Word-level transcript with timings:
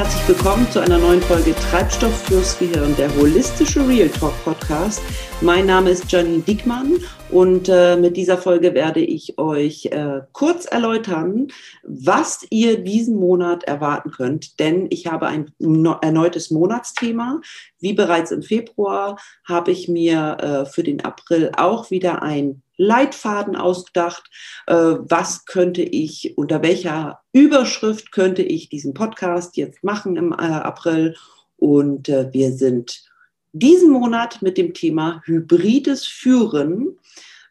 Herzlich 0.00 0.28
willkommen 0.28 0.66
zu 0.70 0.80
einer 0.80 0.96
neuen 0.96 1.20
Folge 1.20 1.54
Treibstoff 1.54 2.22
fürs 2.22 2.58
Gehirn, 2.58 2.96
der 2.96 3.14
holistische 3.16 3.86
Real 3.86 4.08
Talk 4.08 4.32
Podcast. 4.44 5.02
Mein 5.42 5.66
Name 5.66 5.90
ist 5.90 6.10
Janine 6.10 6.40
Diekmann 6.40 7.00
und 7.30 7.68
äh, 7.68 7.96
mit 7.96 8.16
dieser 8.16 8.38
Folge 8.38 8.72
werde 8.72 9.00
ich 9.00 9.38
euch 9.38 9.90
äh, 9.92 10.22
kurz 10.32 10.64
erläutern, 10.64 11.48
was 11.82 12.46
ihr 12.48 12.82
diesen 12.82 13.16
Monat 13.16 13.64
erwarten 13.64 14.10
könnt, 14.10 14.58
denn 14.58 14.86
ich 14.88 15.06
habe 15.06 15.26
ein 15.26 15.52
no 15.58 15.98
erneutes 16.00 16.50
Monatsthema. 16.50 17.42
Wie 17.78 17.92
bereits 17.92 18.30
im 18.30 18.40
Februar 18.40 19.18
habe 19.46 19.70
ich 19.70 19.86
mir 19.86 20.38
äh, 20.40 20.64
für 20.64 20.82
den 20.82 21.04
April 21.04 21.52
auch 21.58 21.90
wieder 21.90 22.22
ein 22.22 22.62
Leitfaden 22.80 23.56
ausgedacht. 23.56 24.30
Äh, 24.66 24.74
was 24.74 25.44
könnte 25.44 25.82
ich, 25.82 26.32
unter 26.36 26.62
welcher 26.62 27.20
Überschrift 27.32 28.10
könnte 28.10 28.42
ich 28.42 28.70
diesen 28.70 28.94
Podcast 28.94 29.58
jetzt 29.58 29.84
machen 29.84 30.16
im 30.16 30.32
äh, 30.32 30.36
April? 30.36 31.14
Und 31.56 32.08
äh, 32.08 32.32
wir 32.32 32.52
sind 32.52 33.04
diesen 33.52 33.90
Monat 33.90 34.40
mit 34.40 34.56
dem 34.56 34.72
Thema 34.72 35.20
hybrides 35.26 36.06
Führen 36.06 36.98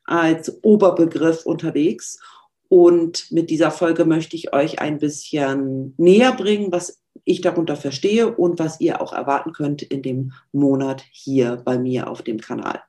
als 0.04 0.64
Oberbegriff 0.64 1.46
unterwegs. 1.46 2.20
Und 2.68 3.32
mit 3.32 3.52
dieser 3.52 3.70
Folge 3.70 4.06
möchte 4.06 4.36
ich 4.36 4.52
euch 4.52 4.80
ein 4.80 4.98
bisschen 4.98 5.94
näher 5.98 6.34
bringen, 6.34 6.72
was 6.72 7.04
ich 7.24 7.42
darunter 7.42 7.76
verstehe 7.76 8.36
und 8.36 8.58
was 8.58 8.82
ihr 8.82 9.00
auch 9.00 9.14
erwarten 9.14 9.54
könnt 9.54 9.84
in 9.84 10.02
dem 10.02 10.32
Monat 10.52 11.04
hier 11.12 11.58
bei 11.58 11.78
mir 11.78 12.10
auf 12.10 12.24
dem 12.24 12.40
Kanal. 12.40 12.82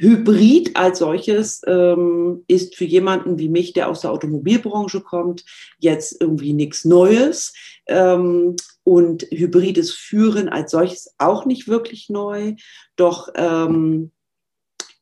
Hybrid 0.00 0.76
als 0.76 0.98
solches 0.98 1.62
ähm, 1.66 2.44
ist 2.48 2.76
für 2.76 2.84
jemanden 2.84 3.38
wie 3.38 3.48
mich, 3.48 3.72
der 3.72 3.88
aus 3.88 4.00
der 4.00 4.12
Automobilbranche 4.12 5.00
kommt, 5.00 5.44
jetzt 5.78 6.20
irgendwie 6.20 6.52
nichts 6.52 6.84
Neues. 6.84 7.52
Ähm, 7.86 8.56
und 8.84 9.22
hybrides 9.30 9.92
Führen 9.92 10.48
als 10.48 10.70
solches 10.70 11.14
auch 11.18 11.46
nicht 11.46 11.68
wirklich 11.68 12.10
neu. 12.10 12.54
Doch 12.96 13.30
ähm, 13.34 14.12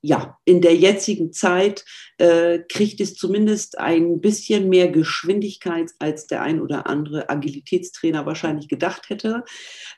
ja, 0.00 0.36
in 0.44 0.60
der 0.60 0.74
jetzigen 0.74 1.32
Zeit 1.32 1.84
äh, 2.18 2.58
kriegt 2.68 3.00
es 3.00 3.14
zumindest 3.14 3.78
ein 3.78 4.20
bisschen 4.20 4.68
mehr 4.68 4.88
Geschwindigkeit, 4.88 5.90
als 6.00 6.26
der 6.26 6.42
ein 6.42 6.60
oder 6.60 6.88
andere 6.88 7.30
Agilitätstrainer 7.30 8.26
wahrscheinlich 8.26 8.68
gedacht 8.68 9.10
hätte. 9.10 9.44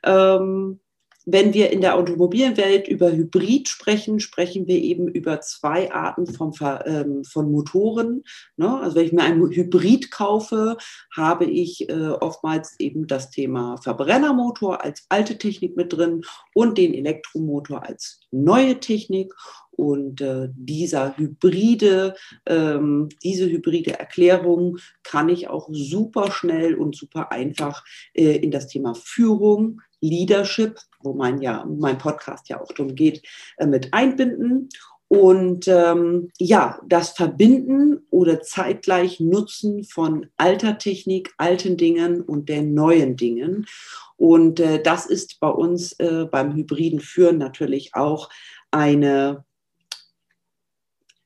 Ähm, 0.03 0.81
wenn 1.27 1.55
wir 1.55 1.71
in 1.71 1.81
der 1.81 1.97
Automobilwelt 1.97 2.87
über 2.87 3.11
Hybrid 3.11 3.69
sprechen, 3.69 4.21
sprechen 4.21 4.67
wir 4.67 4.77
eben 4.77 5.09
über 5.09 5.41
zwei 5.41 5.93
Arten 5.93 6.27
von, 6.27 6.53
ähm, 6.85 7.25
von 7.25 7.51
Motoren. 7.51 8.25
Ne? 8.57 8.81
Also 8.81 8.97
wenn 8.97 9.07
ich 9.07 9.13
mir 9.13 9.23
einen 9.23 9.51
Hybrid 9.51 10.11
kaufe, 10.11 10.77
habe 11.15 11.47
ich 11.47 11.89
äh, 11.89 12.09
oftmals 12.09 12.79
eben 12.79 13.07
das 13.07 13.31
Thema 13.31 13.77
Verbrennermotor 13.79 14.85
als 14.85 15.07
alte 15.09 15.39
Technik 15.39 15.77
mit 15.77 15.93
drin 15.93 16.23
und 16.55 16.77
den 16.77 16.93
Elektromotor 16.93 17.87
als 17.87 18.21
neue 18.31 18.81
Technik. 18.81 19.33
Und 19.77 20.21
äh, 20.21 20.49
dieser 20.55 21.17
hybride, 21.17 22.15
ähm, 22.47 23.09
diese 23.23 23.49
hybride 23.49 23.99
Erklärung 23.99 24.79
kann 25.03 25.29
ich 25.29 25.49
auch 25.49 25.69
super 25.71 26.31
schnell 26.31 26.75
und 26.75 26.97
super 26.97 27.33
einfach 27.33 27.85
äh, 28.15 28.37
in 28.37 28.51
das 28.51 28.69
Thema 28.69 28.95
Führung, 28.95 29.81
Leadership, 30.01 30.79
wo 31.01 31.15
mein, 31.15 31.41
ja, 31.41 31.67
mein 31.67 31.99
Podcast 31.99 32.49
ja 32.49 32.61
auch 32.61 32.73
darum 32.73 32.95
geht, 32.95 33.23
äh, 33.57 33.67
mit 33.67 33.93
einbinden. 33.93 34.69
Und 35.09 35.69
ähm, 35.69 36.31
ja, 36.39 36.81
das 36.87 37.11
Verbinden 37.11 38.07
oder 38.11 38.43
zeitgleich 38.43 39.21
Nutzen 39.21 39.85
von 39.85 40.27
alter 40.37 40.79
Technik, 40.79 41.33
alten 41.37 41.77
Dingen 41.77 42.21
und 42.23 42.49
den 42.49 42.75
neuen 42.75 43.17
Dingen. 43.17 43.67
Und 44.17 44.61
äh, 44.61 44.83
das 44.83 45.07
ist 45.07 45.39
bei 45.41 45.49
uns 45.49 45.93
äh, 46.01 46.27
beim 46.31 46.55
hybriden 46.55 47.01
Führen 47.01 47.39
natürlich 47.39 47.95
auch 47.95 48.29
eine, 48.71 49.45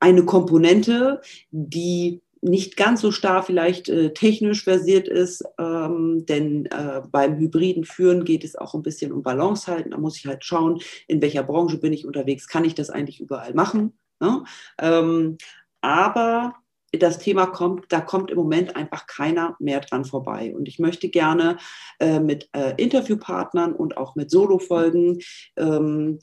eine 0.01 0.25
Komponente, 0.25 1.21
die 1.51 2.23
nicht 2.41 2.77
ganz 2.77 3.01
so 3.01 3.11
starr 3.11 3.43
vielleicht 3.43 3.89
äh, 3.89 4.13
technisch 4.13 4.65
versiert 4.65 5.09
ist, 5.09 5.45
ähm, 5.59 6.25
denn 6.27 6.67
äh, 6.67 7.03
beim 7.11 7.37
hybriden 7.37 7.85
Führen 7.85 8.25
geht 8.25 8.45
es 8.45 8.57
auch 8.57 8.75
ein 8.75 8.83
bisschen 8.83 9.13
um 9.13 9.23
Balance 9.23 9.71
halten. 9.71 9.91
Da 9.91 9.99
muss 9.99 10.17
ich 10.17 10.27
halt 10.27 10.45
schauen, 10.45 10.81
in 11.09 11.21
welcher 11.21 11.43
Branche 11.43 11.79
bin 11.79 11.93
ich 11.93 12.07
unterwegs, 12.07 12.47
kann 12.47 12.65
ich 12.65 12.75
das 12.75 12.91
eigentlich 12.91 13.21
überall 13.21 13.55
machen. 13.55 13.99
Ne? 14.21 14.45
Ähm, 14.81 15.39
aber 15.81 16.55
das 16.93 17.19
Thema 17.19 17.47
kommt, 17.47 17.87
da 17.93 18.01
kommt 18.01 18.31
im 18.31 18.39
Moment 18.39 18.77
einfach 18.77 19.07
keiner 19.07 19.57
mehr 19.59 19.81
dran 19.81 20.05
vorbei. 20.05 20.55
Und 20.57 20.69
ich 20.69 20.79
möchte 20.79 21.09
gerne 21.09 21.59
äh, 21.99 22.19
mit 22.19 22.49
äh, 22.53 22.75
Interviewpartnern 22.77 23.75
und 23.75 23.97
auch 23.97 24.15
mit 24.15 24.31
Solo-Folgen 24.31 25.19
ähm, 25.57 26.19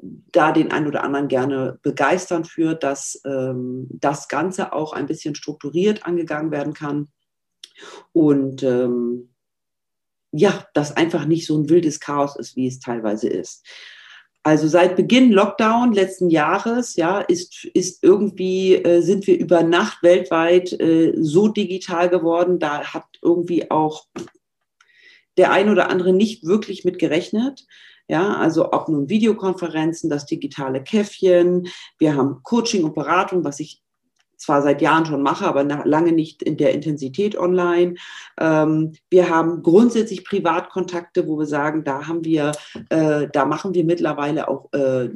da 0.00 0.52
den 0.52 0.70
einen 0.70 0.86
oder 0.86 1.02
anderen 1.02 1.28
gerne 1.28 1.78
begeistern 1.82 2.44
für, 2.44 2.74
dass 2.74 3.20
ähm, 3.24 3.88
das 3.90 4.28
Ganze 4.28 4.72
auch 4.72 4.92
ein 4.92 5.06
bisschen 5.06 5.34
strukturiert 5.34 6.04
angegangen 6.06 6.50
werden 6.50 6.74
kann. 6.74 7.08
Und 8.12 8.62
ähm, 8.62 9.30
ja, 10.32 10.66
dass 10.74 10.96
einfach 10.96 11.24
nicht 11.24 11.46
so 11.46 11.56
ein 11.56 11.68
wildes 11.68 12.00
Chaos 12.00 12.36
ist, 12.36 12.56
wie 12.56 12.66
es 12.66 12.78
teilweise 12.78 13.28
ist. 13.28 13.66
Also 14.42 14.68
seit 14.68 14.94
Beginn 14.94 15.32
Lockdown 15.32 15.92
letzten 15.92 16.30
Jahres, 16.30 16.94
ja, 16.94 17.20
ist, 17.20 17.64
ist 17.64 18.04
irgendwie, 18.04 18.76
äh, 18.76 19.00
sind 19.00 19.26
wir 19.26 19.36
über 19.38 19.64
Nacht 19.64 20.04
weltweit 20.04 20.72
äh, 20.78 21.14
so 21.16 21.48
digital 21.48 22.08
geworden. 22.08 22.60
Da 22.60 22.94
hat 22.94 23.06
irgendwie 23.22 23.70
auch 23.72 24.06
der 25.36 25.50
ein 25.50 25.68
oder 25.68 25.90
andere 25.90 26.12
nicht 26.12 26.44
wirklich 26.44 26.84
mit 26.84 27.00
gerechnet. 27.00 27.66
Ja, 28.08 28.36
also 28.36 28.72
ob 28.72 28.88
nun 28.88 29.08
Videokonferenzen, 29.08 30.08
das 30.08 30.26
digitale 30.26 30.82
Käffchen, 30.82 31.68
wir 31.98 32.14
haben 32.14 32.40
Coaching 32.44 32.84
und 32.84 32.94
Beratung, 32.94 33.44
was 33.44 33.58
ich 33.58 33.82
zwar 34.36 34.62
seit 34.62 34.82
Jahren 34.82 35.06
schon 35.06 35.22
mache, 35.22 35.46
aber 35.46 35.64
lange 35.64 36.12
nicht 36.12 36.42
in 36.42 36.56
der 36.56 36.72
Intensität 36.72 37.38
online. 37.38 37.94
Ähm, 38.38 38.92
wir 39.10 39.30
haben 39.30 39.62
grundsätzlich 39.62 40.24
Privatkontakte, 40.24 41.26
wo 41.26 41.38
wir 41.38 41.46
sagen, 41.46 41.84
da 41.84 42.06
haben 42.06 42.24
wir, 42.24 42.52
äh, 42.90 43.28
da 43.32 43.46
machen 43.46 43.74
wir 43.74 43.84
mittlerweile 43.84 44.48
auch 44.48 44.72
äh, 44.72 45.08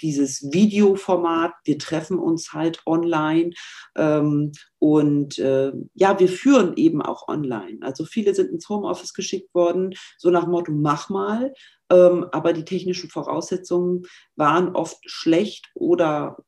dieses 0.00 0.52
Videoformat. 0.52 1.52
Wir 1.64 1.78
treffen 1.78 2.18
uns 2.18 2.52
halt 2.52 2.80
online 2.86 3.50
ähm, 3.96 4.52
und 4.78 5.38
äh, 5.38 5.72
ja, 5.94 6.18
wir 6.18 6.28
führen 6.28 6.74
eben 6.76 7.02
auch 7.02 7.28
online. 7.28 7.78
Also 7.80 8.04
viele 8.04 8.34
sind 8.34 8.50
ins 8.50 8.68
Homeoffice 8.68 9.14
geschickt 9.14 9.54
worden, 9.54 9.94
so 10.16 10.30
nach 10.30 10.46
Motto, 10.46 10.72
mach 10.72 11.08
mal. 11.10 11.52
Ähm, 11.90 12.26
aber 12.32 12.52
die 12.52 12.64
technischen 12.64 13.10
Voraussetzungen 13.10 14.06
waren 14.36 14.74
oft 14.74 14.98
schlecht 15.08 15.70
oder 15.74 16.38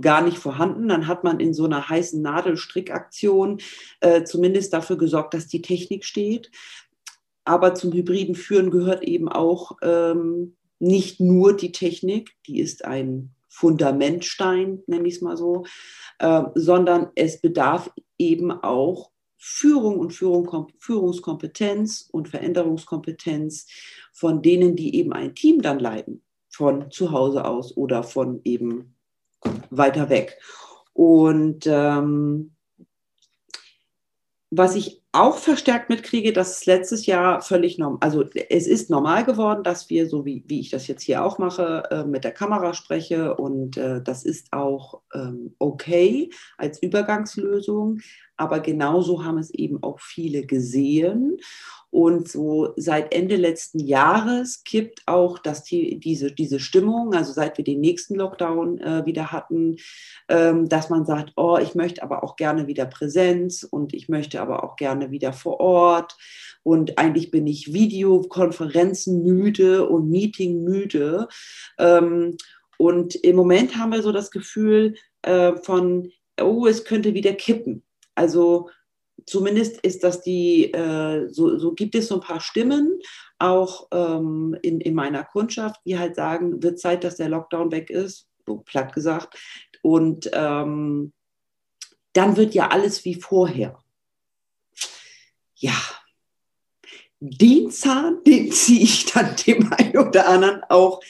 gar 0.00 0.22
nicht 0.22 0.38
vorhanden. 0.38 0.88
Dann 0.88 1.06
hat 1.06 1.24
man 1.24 1.40
in 1.40 1.54
so 1.54 1.64
einer 1.64 1.88
heißen 1.88 2.20
Nadelstrickaktion 2.20 3.60
äh, 4.00 4.24
zumindest 4.24 4.72
dafür 4.72 4.96
gesorgt, 4.96 5.34
dass 5.34 5.46
die 5.46 5.62
Technik 5.62 6.04
steht. 6.04 6.50
Aber 7.44 7.74
zum 7.74 7.92
hybriden 7.92 8.34
Führen 8.34 8.70
gehört 8.70 9.02
eben 9.02 9.28
auch 9.28 9.76
ähm, 9.82 10.56
nicht 10.78 11.20
nur 11.20 11.56
die 11.56 11.72
Technik, 11.72 12.32
die 12.46 12.60
ist 12.60 12.84
ein 12.84 13.34
Fundamentstein, 13.48 14.82
nenne 14.86 15.06
ich 15.06 15.16
es 15.16 15.20
mal 15.20 15.36
so, 15.36 15.64
äh, 16.18 16.42
sondern 16.54 17.10
es 17.14 17.40
bedarf 17.40 17.90
eben 18.18 18.50
auch 18.50 19.10
Führung 19.46 19.98
und 19.98 20.14
Führung, 20.14 20.72
Führungskompetenz 20.78 22.08
und 22.10 22.30
Veränderungskompetenz 22.30 23.66
von 24.10 24.40
denen, 24.40 24.74
die 24.74 24.96
eben 24.96 25.12
ein 25.12 25.34
Team 25.34 25.60
dann 25.60 25.78
leiten, 25.78 26.22
von 26.48 26.90
zu 26.90 27.12
Hause 27.12 27.44
aus 27.44 27.76
oder 27.76 28.02
von 28.04 28.40
eben 28.44 28.96
weiter 29.68 30.08
weg. 30.08 30.38
Und 30.94 31.66
ähm, 31.66 32.56
was 34.48 34.76
ich 34.76 35.03
auch 35.14 35.38
verstärkt 35.38 35.88
mitkriege, 35.88 36.32
dass 36.32 36.58
es 36.58 36.66
letztes 36.66 37.06
Jahr 37.06 37.40
völlig 37.40 37.78
normal, 37.78 37.98
also 38.00 38.24
es 38.50 38.66
ist 38.66 38.90
normal 38.90 39.24
geworden, 39.24 39.62
dass 39.62 39.88
wir, 39.88 40.08
so 40.08 40.24
wie, 40.24 40.44
wie 40.48 40.60
ich 40.60 40.70
das 40.70 40.88
jetzt 40.88 41.02
hier 41.02 41.24
auch 41.24 41.38
mache, 41.38 41.84
äh, 41.90 42.04
mit 42.04 42.24
der 42.24 42.32
Kamera 42.32 42.74
spreche 42.74 43.36
und 43.36 43.76
äh, 43.76 44.02
das 44.02 44.24
ist 44.24 44.52
auch 44.52 45.02
ähm, 45.14 45.54
okay 45.58 46.30
als 46.58 46.82
Übergangslösung, 46.82 48.00
aber 48.36 48.60
genauso 48.60 49.24
haben 49.24 49.38
es 49.38 49.50
eben 49.50 49.82
auch 49.82 50.00
viele 50.00 50.44
gesehen. 50.44 51.38
Und 51.94 52.28
so 52.28 52.72
seit 52.74 53.14
Ende 53.14 53.36
letzten 53.36 53.78
Jahres 53.78 54.64
kippt 54.64 55.04
auch 55.06 55.38
das, 55.38 55.62
diese, 55.62 56.32
diese 56.32 56.58
Stimmung, 56.58 57.14
also 57.14 57.32
seit 57.32 57.56
wir 57.56 57.64
den 57.64 57.80
nächsten 57.80 58.16
Lockdown 58.16 58.78
äh, 58.78 59.06
wieder 59.06 59.30
hatten, 59.30 59.76
ähm, 60.28 60.68
dass 60.68 60.90
man 60.90 61.06
sagt, 61.06 61.34
oh, 61.36 61.56
ich 61.56 61.76
möchte 61.76 62.02
aber 62.02 62.24
auch 62.24 62.34
gerne 62.34 62.66
wieder 62.66 62.86
Präsenz 62.86 63.62
und 63.62 63.94
ich 63.94 64.08
möchte 64.08 64.40
aber 64.40 64.64
auch 64.64 64.74
gerne 64.74 65.03
wieder 65.10 65.32
vor 65.32 65.60
Ort. 65.60 66.16
Und 66.62 66.98
eigentlich 66.98 67.30
bin 67.30 67.46
ich 67.46 67.72
Videokonferenzen 67.72 69.22
müde 69.22 69.88
und 69.88 70.10
Meeting 70.10 70.64
müde. 70.64 71.28
Ähm, 71.78 72.36
und 72.78 73.14
im 73.16 73.36
Moment 73.36 73.76
haben 73.76 73.92
wir 73.92 74.02
so 74.02 74.12
das 74.12 74.30
Gefühl 74.30 74.94
äh, 75.22 75.52
von, 75.62 76.10
oh, 76.40 76.66
es 76.66 76.84
könnte 76.84 77.14
wieder 77.14 77.32
kippen. 77.32 77.82
Also 78.14 78.70
zumindest 79.26 79.78
ist 79.80 80.04
das 80.04 80.22
die, 80.22 80.72
äh, 80.72 81.28
so, 81.28 81.58
so, 81.58 81.72
gibt 81.72 81.94
es 81.94 82.08
so 82.08 82.16
ein 82.16 82.20
paar 82.20 82.40
Stimmen, 82.40 82.98
auch 83.38 83.88
ähm, 83.92 84.56
in, 84.62 84.80
in 84.80 84.94
meiner 84.94 85.24
Kundschaft, 85.24 85.80
die 85.84 85.98
halt 85.98 86.16
sagen, 86.16 86.62
wird 86.62 86.78
Zeit, 86.78 87.04
dass 87.04 87.16
der 87.16 87.28
Lockdown 87.28 87.72
weg 87.72 87.90
ist, 87.90 88.28
so 88.46 88.58
platt 88.58 88.92
gesagt. 88.92 89.38
Und 89.82 90.30
ähm, 90.32 91.12
dann 92.12 92.36
wird 92.36 92.54
ja 92.54 92.68
alles 92.68 93.04
wie 93.04 93.14
vorher. 93.14 93.83
Ja, 95.64 95.80
den 97.20 97.70
Zahn, 97.70 98.22
den 98.24 98.52
ziehe 98.52 98.82
ich 98.82 99.06
dann 99.06 99.34
dem 99.46 99.72
einen 99.72 99.96
oder 99.96 100.28
anderen 100.28 100.62
auch 100.64 101.02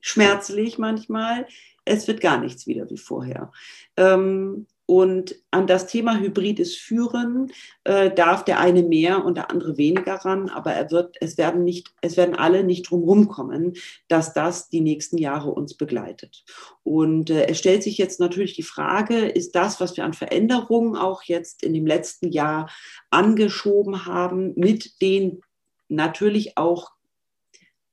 schmerzlich 0.00 0.78
manchmal. 0.78 1.46
Es 1.84 2.08
wird 2.08 2.22
gar 2.22 2.38
nichts 2.38 2.66
wieder 2.66 2.88
wie 2.88 2.96
vorher. 2.96 3.52
Ähm, 3.98 4.66
und 4.88 5.36
an 5.50 5.66
das 5.66 5.86
Thema 5.86 6.18
hybrides 6.18 6.74
Führen 6.74 7.52
äh, 7.84 8.10
darf 8.10 8.42
der 8.42 8.58
eine 8.58 8.82
mehr 8.82 9.22
und 9.22 9.36
der 9.36 9.50
andere 9.50 9.76
weniger 9.76 10.14
ran, 10.14 10.48
aber 10.48 10.72
er 10.72 10.90
wird, 10.90 11.16
es 11.20 11.36
werden 11.36 11.62
nicht, 11.62 11.92
es 12.00 12.16
werden 12.16 12.34
alle 12.34 12.64
nicht 12.64 12.88
drumherum 12.88 13.28
kommen, 13.28 13.74
dass 14.08 14.32
das 14.32 14.70
die 14.70 14.80
nächsten 14.80 15.18
Jahre 15.18 15.50
uns 15.50 15.74
begleitet. 15.74 16.42
Und 16.84 17.28
äh, 17.28 17.48
es 17.48 17.58
stellt 17.58 17.82
sich 17.82 17.98
jetzt 17.98 18.18
natürlich 18.18 18.54
die 18.54 18.62
Frage, 18.62 19.26
ist 19.26 19.54
das, 19.54 19.78
was 19.78 19.94
wir 19.98 20.06
an 20.06 20.14
Veränderungen 20.14 20.96
auch 20.96 21.22
jetzt 21.22 21.62
in 21.62 21.74
dem 21.74 21.86
letzten 21.86 22.32
Jahr 22.32 22.70
angeschoben 23.10 24.06
haben, 24.06 24.54
mit 24.56 25.02
den 25.02 25.42
natürlich 25.88 26.56
auch 26.56 26.92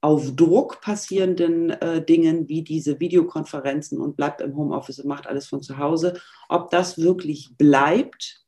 auf 0.06 0.36
Druck 0.36 0.82
passierenden 0.82 1.72
äh, 1.72 2.06
Dingen 2.06 2.48
wie 2.48 2.62
diese 2.62 3.00
Videokonferenzen 3.00 4.00
und 4.00 4.16
bleibt 4.16 4.40
im 4.40 4.56
Homeoffice 4.56 5.00
und 5.00 5.08
macht 5.08 5.26
alles 5.26 5.48
von 5.48 5.64
zu 5.64 5.80
Hause, 5.80 6.22
ob 6.48 6.70
das 6.70 7.00
wirklich 7.00 7.58
bleibt, 7.58 8.46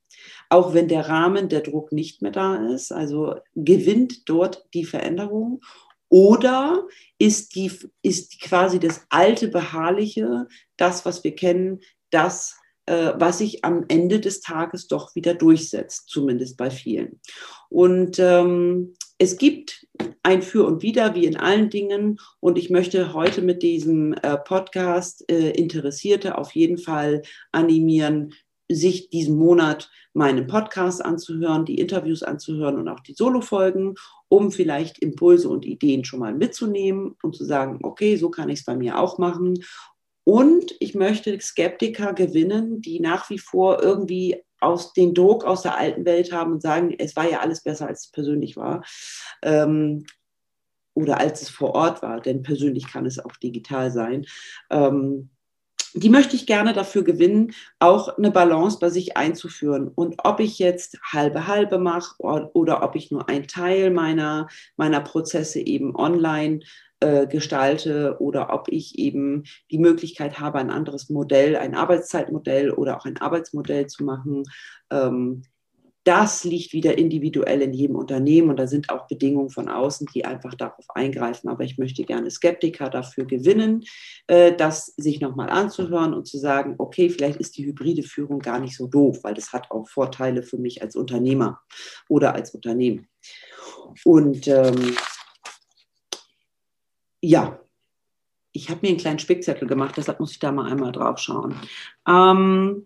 auch 0.49 0.75
wenn 0.75 0.87
der 0.87 1.09
Rahmen, 1.09 1.49
der 1.49 1.61
Druck 1.61 1.91
nicht 1.91 2.21
mehr 2.21 2.29
da 2.29 2.67
ist. 2.67 2.91
Also 2.91 3.37
gewinnt 3.55 4.29
dort 4.29 4.67
die 4.75 4.85
Veränderung 4.85 5.61
oder 6.09 6.85
ist, 7.17 7.55
die, 7.55 7.71
ist 8.03 8.39
quasi 8.39 8.77
das 8.77 9.07
alte 9.09 9.47
Beharrliche, 9.47 10.45
das, 10.77 11.07
was 11.07 11.23
wir 11.23 11.33
kennen, 11.33 11.79
das, 12.11 12.55
äh, 12.85 13.13
was 13.17 13.39
sich 13.39 13.65
am 13.65 13.83
Ende 13.87 14.19
des 14.19 14.41
Tages 14.41 14.87
doch 14.87 15.15
wieder 15.15 15.33
durchsetzt, 15.33 16.07
zumindest 16.07 16.55
bei 16.55 16.69
vielen. 16.69 17.19
Und 17.69 18.19
ähm, 18.19 18.93
es 19.17 19.37
gibt 19.37 19.86
ein 20.23 20.41
Für 20.41 20.65
und 20.65 20.83
Wider, 20.83 21.15
wie 21.15 21.25
in 21.25 21.37
allen 21.37 21.69
Dingen. 21.69 22.19
Und 22.39 22.57
ich 22.57 22.69
möchte 22.69 23.13
heute 23.13 23.41
mit 23.41 23.63
diesem 23.63 24.13
äh, 24.13 24.37
Podcast 24.37 25.23
äh, 25.31 25.51
Interessierte 25.51 26.37
auf 26.37 26.51
jeden 26.51 26.77
Fall 26.77 27.21
animieren, 27.51 28.33
sich 28.69 29.09
diesen 29.09 29.37
Monat 29.37 29.89
meinen 30.13 30.47
Podcast 30.47 31.03
anzuhören, 31.03 31.63
die 31.63 31.79
Interviews 31.79 32.23
anzuhören 32.23 32.77
und 32.77 32.89
auch 32.89 32.99
die 32.99 33.13
Solo-Folgen, 33.13 33.95
um 34.27 34.51
vielleicht 34.51 34.99
Impulse 34.99 35.47
und 35.47 35.65
Ideen 35.65 36.03
schon 36.03 36.19
mal 36.19 36.33
mitzunehmen 36.33 37.15
und 37.21 37.35
zu 37.35 37.45
sagen, 37.45 37.79
okay, 37.83 38.17
so 38.17 38.29
kann 38.29 38.49
ich 38.49 38.59
es 38.59 38.65
bei 38.65 38.75
mir 38.75 38.99
auch 38.99 39.17
machen. 39.17 39.63
Und 40.25 40.75
ich 40.81 40.93
möchte 40.93 41.39
Skeptiker 41.39 42.11
gewinnen, 42.11 42.81
die 42.81 42.99
nach 42.99 43.29
wie 43.29 43.39
vor 43.39 43.81
irgendwie 43.81 44.43
aus 44.59 44.93
den 44.93 45.13
Druck 45.13 45.43
aus 45.45 45.61
der 45.61 45.77
alten 45.77 46.05
Welt 46.05 46.31
haben 46.31 46.53
und 46.53 46.61
sagen, 46.61 46.95
es 46.97 47.15
war 47.15 47.29
ja 47.29 47.39
alles 47.39 47.61
besser, 47.61 47.87
als 47.87 48.05
es 48.05 48.11
persönlich 48.11 48.57
war. 48.57 48.83
Ähm, 49.41 50.05
oder 50.93 51.19
als 51.19 51.43
es 51.43 51.49
vor 51.49 51.75
Ort 51.75 52.01
war, 52.01 52.21
denn 52.21 52.41
persönlich 52.41 52.87
kann 52.87 53.05
es 53.05 53.19
auch 53.19 53.35
digital 53.37 53.91
sein. 53.91 54.25
Ähm, 54.71 55.29
die 55.93 56.09
möchte 56.09 56.35
ich 56.35 56.45
gerne 56.45 56.73
dafür 56.73 57.03
gewinnen, 57.03 57.53
auch 57.79 58.17
eine 58.17 58.31
Balance 58.31 58.77
bei 58.79 58.89
sich 58.89 59.17
einzuführen. 59.17 59.87
Und 59.87 60.15
ob 60.23 60.39
ich 60.39 60.59
jetzt 60.59 60.99
halbe 61.03 61.47
halbe 61.47 61.79
mache 61.79 62.15
oder, 62.19 62.55
oder 62.55 62.83
ob 62.83 62.95
ich 62.95 63.09
nur 63.11 63.29
einen 63.29 63.47
Teil 63.47 63.91
meiner, 63.91 64.47
meiner 64.75 65.01
Prozesse 65.01 65.59
eben 65.59 65.95
online 65.95 66.59
äh, 66.99 67.27
gestalte 67.27 68.17
oder 68.19 68.53
ob 68.53 68.67
ich 68.69 68.97
eben 68.97 69.43
die 69.71 69.77
Möglichkeit 69.77 70.39
habe, 70.39 70.59
ein 70.59 70.71
anderes 70.71 71.09
Modell, 71.09 71.55
ein 71.55 71.75
Arbeitszeitmodell 71.75 72.71
oder 72.71 72.97
auch 72.97 73.05
ein 73.05 73.17
Arbeitsmodell 73.17 73.87
zu 73.87 74.03
machen. 74.03 74.43
Ähm, 74.91 75.43
das 76.07 76.45
liegt 76.45 76.71
wieder 76.71 76.97
individuell 76.97 77.61
in 77.61 77.73
jedem 77.73 77.97
Unternehmen 77.97 78.49
und 78.49 78.57
da 78.57 78.65
sind 78.65 78.89
auch 78.89 79.07
Bedingungen 79.07 79.49
von 79.49 79.67
außen, 79.67 80.07
die 80.15 80.23
einfach 80.23 80.53
darauf 80.53 80.85
eingreifen. 80.95 81.49
Aber 81.49 81.65
ich 81.65 81.77
möchte 81.77 82.03
gerne 82.03 82.31
Skeptiker 82.31 82.89
dafür 82.89 83.25
gewinnen, 83.25 83.83
äh, 84.27 84.55
das 84.55 84.93
sich 84.95 85.19
nochmal 85.19 85.49
anzuhören 85.49 86.13
und 86.13 86.25
zu 86.25 86.37
sagen, 86.37 86.75
okay, 86.77 87.09
vielleicht 87.09 87.41
ist 87.41 87.57
die 87.57 87.65
hybride 87.65 88.03
Führung 88.03 88.39
gar 88.39 88.61
nicht 88.61 88.77
so 88.77 88.87
doof, 88.87 89.19
weil 89.23 89.33
das 89.33 89.51
hat 89.51 89.69
auch 89.69 89.87
Vorteile 89.89 90.43
für 90.43 90.57
mich 90.57 90.81
als 90.81 90.95
Unternehmer 90.95 91.59
oder 92.07 92.33
als 92.33 92.55
Unternehmen. 92.55 93.09
Und 94.05 94.47
ähm, 94.47 94.95
ja, 97.21 97.59
ich 98.51 98.69
habe 98.69 98.79
mir 98.81 98.89
einen 98.89 98.97
kleinen 98.97 99.19
Spickzettel 99.19 99.67
gemacht, 99.67 99.95
deshalb 99.97 100.19
muss 100.19 100.31
ich 100.31 100.39
da 100.39 100.51
mal 100.51 100.71
einmal 100.71 100.91
drauf 100.91 101.19
schauen. 101.19 101.55
Ähm, 102.07 102.85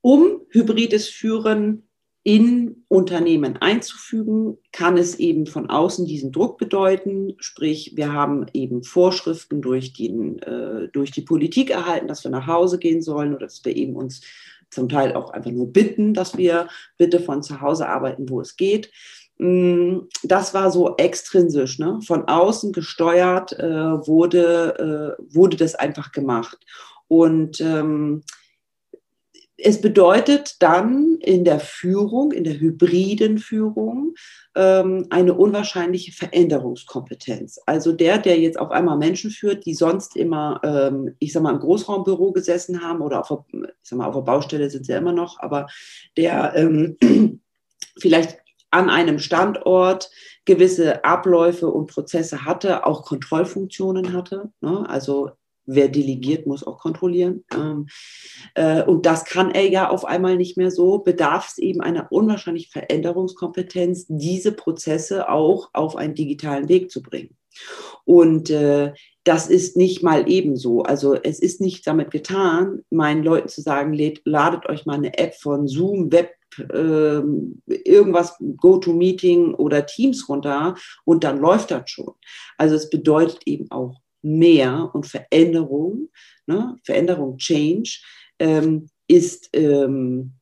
um 0.00 0.40
hybrides 0.50 1.08
Führen 1.08 1.88
in 2.24 2.84
Unternehmen 2.88 3.56
einzufügen, 3.56 4.58
kann 4.70 4.96
es 4.96 5.16
eben 5.16 5.46
von 5.46 5.70
außen 5.70 6.06
diesen 6.06 6.30
Druck 6.30 6.56
bedeuten. 6.56 7.34
Sprich, 7.38 7.92
wir 7.96 8.12
haben 8.12 8.46
eben 8.52 8.84
Vorschriften 8.84 9.60
durch, 9.60 9.92
den, 9.92 10.38
äh, 10.40 10.88
durch 10.92 11.10
die 11.10 11.22
Politik 11.22 11.70
erhalten, 11.70 12.06
dass 12.06 12.22
wir 12.22 12.30
nach 12.30 12.46
Hause 12.46 12.78
gehen 12.78 13.02
sollen 13.02 13.34
oder 13.34 13.46
dass 13.46 13.64
wir 13.64 13.76
eben 13.76 13.96
uns 13.96 14.22
zum 14.70 14.88
Teil 14.88 15.14
auch 15.14 15.30
einfach 15.30 15.50
nur 15.50 15.72
bitten, 15.72 16.14
dass 16.14 16.36
wir 16.38 16.68
bitte 16.96 17.20
von 17.20 17.42
zu 17.42 17.60
Hause 17.60 17.88
arbeiten, 17.88 18.28
wo 18.28 18.40
es 18.40 18.56
geht. 18.56 18.90
Mm, 19.42 20.08
das 20.22 20.54
war 20.54 20.70
so 20.70 20.96
extrinsisch, 20.98 21.80
ne? 21.80 21.98
von 22.06 22.28
außen 22.28 22.72
gesteuert 22.72 23.52
äh, 23.58 24.06
wurde, 24.06 25.16
äh, 25.18 25.34
wurde 25.34 25.56
das 25.56 25.74
einfach 25.74 26.12
gemacht. 26.12 26.58
Und 27.08 27.60
ähm, 27.60 28.22
es 29.56 29.80
bedeutet 29.80 30.56
dann 30.60 31.18
in 31.20 31.44
der 31.44 31.58
Führung, 31.58 32.30
in 32.30 32.44
der 32.44 32.60
hybriden 32.60 33.38
Führung, 33.38 34.14
ähm, 34.54 35.08
eine 35.10 35.34
unwahrscheinliche 35.34 36.12
Veränderungskompetenz. 36.12 37.58
Also 37.66 37.90
der, 37.90 38.18
der 38.18 38.38
jetzt 38.38 38.60
auf 38.60 38.70
einmal 38.70 38.96
Menschen 38.96 39.32
führt, 39.32 39.66
die 39.66 39.74
sonst 39.74 40.14
immer, 40.14 40.60
ähm, 40.62 41.16
ich 41.18 41.32
sag 41.32 41.42
mal, 41.42 41.52
im 41.52 41.58
Großraumbüro 41.58 42.30
gesessen 42.30 42.80
haben 42.80 43.00
oder 43.00 43.18
auf 43.18 43.26
der, 43.26 43.44
ich 43.52 43.88
sag 43.88 43.98
mal, 43.98 44.06
auf 44.06 44.14
der 44.14 44.22
Baustelle 44.22 44.70
sind 44.70 44.86
sie 44.86 44.92
ja 44.92 44.98
immer 44.98 45.12
noch, 45.12 45.40
aber 45.40 45.66
der 46.16 46.54
ähm, 46.54 46.96
vielleicht 47.98 48.41
an 48.72 48.90
einem 48.90 49.18
Standort 49.18 50.10
gewisse 50.44 51.04
Abläufe 51.04 51.68
und 51.68 51.86
Prozesse 51.86 52.44
hatte, 52.44 52.84
auch 52.86 53.04
Kontrollfunktionen 53.04 54.12
hatte. 54.12 54.50
Ne? 54.60 54.88
Also 54.88 55.30
wer 55.66 55.88
delegiert, 55.88 56.46
muss 56.46 56.64
auch 56.64 56.78
kontrollieren. 56.78 57.44
Ähm, 57.54 57.86
äh, 58.54 58.82
und 58.82 59.06
das 59.06 59.24
kann 59.24 59.52
er 59.52 59.68
ja 59.68 59.88
auf 59.88 60.04
einmal 60.04 60.36
nicht 60.36 60.56
mehr 60.56 60.70
so. 60.70 60.98
Bedarf 60.98 61.48
es 61.50 61.58
eben 61.58 61.80
einer 61.80 62.10
unwahrscheinlichen 62.10 62.72
Veränderungskompetenz, 62.72 64.06
diese 64.08 64.52
Prozesse 64.52 65.28
auch 65.28 65.70
auf 65.72 65.94
einen 65.94 66.14
digitalen 66.14 66.68
Weg 66.68 66.90
zu 66.90 67.02
bringen. 67.02 67.36
Und 68.04 68.50
äh, 68.50 68.92
das 69.24 69.48
ist 69.48 69.76
nicht 69.76 70.02
mal 70.02 70.28
ebenso. 70.28 70.82
Also 70.82 71.14
es 71.14 71.38
ist 71.38 71.60
nicht 71.60 71.86
damit 71.86 72.10
getan, 72.10 72.82
meinen 72.90 73.22
Leuten 73.22 73.48
zu 73.48 73.60
sagen, 73.60 73.96
ladet 74.24 74.68
euch 74.68 74.86
mal 74.86 74.94
eine 74.94 75.16
App 75.18 75.34
von 75.34 75.68
Zoom, 75.68 76.10
Web, 76.10 76.30
äh, 76.58 77.22
irgendwas, 77.66 78.36
GoToMeeting 78.56 79.54
oder 79.54 79.86
Teams 79.86 80.28
runter 80.28 80.76
und 81.04 81.24
dann 81.24 81.38
läuft 81.38 81.70
das 81.70 81.88
schon. 81.90 82.14
Also 82.58 82.74
es 82.74 82.90
bedeutet 82.90 83.40
eben 83.46 83.70
auch 83.70 84.00
mehr 84.22 84.90
und 84.92 85.06
Veränderung, 85.06 86.08
ne? 86.46 86.78
Veränderung, 86.84 87.38
Change, 87.38 88.00
ähm, 88.38 88.88
ist, 89.08 89.50
ähm, 89.52 90.34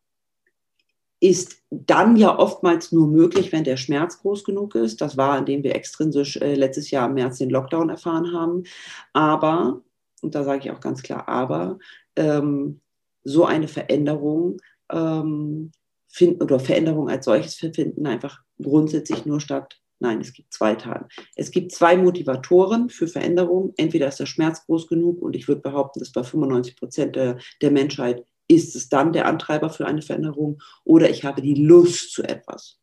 ist 1.21 1.63
dann 1.71 2.17
ja 2.17 2.37
oftmals 2.39 2.93
nur 2.93 3.07
möglich, 3.07 3.53
wenn 3.53 3.65
der 3.65 3.77
Schmerz 3.77 4.21
groß 4.21 4.43
genug 4.45 4.75
ist. 4.75 5.01
Das 5.01 5.17
war, 5.17 5.39
indem 5.39 5.63
wir 5.63 5.75
extrinsisch 5.75 6.37
äh, 6.39 6.55
letztes 6.55 6.91
Jahr 6.91 7.09
im 7.09 7.15
März 7.15 7.39
den 7.39 7.51
Lockdown 7.51 7.91
erfahren 7.91 8.33
haben. 8.33 8.65
Aber, 9.13 9.83
und 10.23 10.35
da 10.35 10.45
sage 10.45 10.65
ich 10.65 10.71
auch 10.71 10.81
ganz 10.81 11.03
klar, 11.03 11.29
aber 11.29 11.79
ähm, 12.17 12.81
so 13.23 13.45
eine 13.45 13.69
Veränderung 13.69 14.57
ähm, 14.91 15.73
finden 16.09 16.43
oder 16.43 16.59
Veränderung 16.59 17.09
als 17.09 17.27
solches 17.27 17.55
finden 17.55 18.07
einfach 18.07 18.41
grundsätzlich 18.61 19.27
nur 19.27 19.41
statt. 19.41 19.81
Nein, 20.03 20.23
es 20.23 20.33
gibt 20.33 20.55
zwei 20.55 20.75
Teile. 20.75 21.07
Es 21.37 21.51
gibt 21.51 21.73
zwei 21.73 21.99
Motivatoren 21.99 22.89
für 22.89 23.07
Veränderung. 23.07 23.75
Entweder 23.77 24.09
ist 24.09 24.19
der 24.19 24.25
Schmerz 24.25 24.65
groß 24.65 24.89
genug 24.89 25.21
und 25.21 25.37
ich 25.37 25.47
würde 25.47 25.61
behaupten, 25.61 26.01
dass 26.01 26.11
bei 26.11 26.25
95 26.25 26.77
Prozent 26.77 27.17
der, 27.17 27.39
der 27.61 27.71
Menschheit 27.71 28.25
ist 28.51 28.75
es 28.75 28.89
dann 28.89 29.13
der 29.13 29.27
Antreiber 29.27 29.71
für 29.71 29.87
eine 29.87 30.03
Veränderung 30.03 30.61
oder 30.85 31.09
ich 31.09 31.25
habe 31.25 31.41
die 31.41 31.55
Lust 31.55 32.13
zu 32.13 32.25
etwas. 32.25 32.79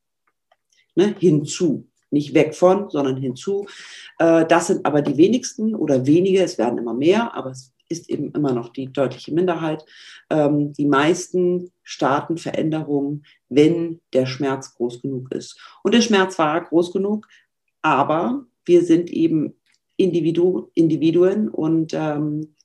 Ne? 0.95 1.13
Hinzu. 1.19 1.89
Nicht 2.09 2.33
weg 2.33 2.55
von, 2.55 2.89
sondern 2.89 3.17
hinzu. 3.17 3.67
Äh, 4.17 4.45
das 4.45 4.67
sind 4.67 4.85
aber 4.85 5.01
die 5.01 5.17
wenigsten 5.17 5.75
oder 5.75 6.05
wenige, 6.07 6.41
es 6.41 6.57
werden 6.57 6.77
immer 6.77 6.93
mehr, 6.93 7.35
aber 7.35 7.51
es 7.51 7.73
ist 7.89 8.09
eben 8.09 8.31
immer 8.31 8.53
noch 8.53 8.69
die 8.69 8.91
deutliche 8.91 9.33
Minderheit. 9.33 9.85
Ähm, 10.29 10.71
die 10.71 10.85
meisten 10.85 11.69
starten 11.83 12.37
Veränderungen, 12.37 13.25
wenn 13.49 13.99
der 14.13 14.25
Schmerz 14.25 14.73
groß 14.75 15.01
genug 15.01 15.33
ist. 15.33 15.59
Und 15.83 15.93
der 15.93 16.01
Schmerz 16.01 16.39
war 16.39 16.63
groß 16.63 16.93
genug, 16.93 17.27
aber 17.81 18.45
wir 18.63 18.85
sind 18.85 19.09
eben 19.09 19.53
Individu 19.97 20.69
Individuen 20.75 21.49
und 21.49 21.93
ähm, 21.93 22.55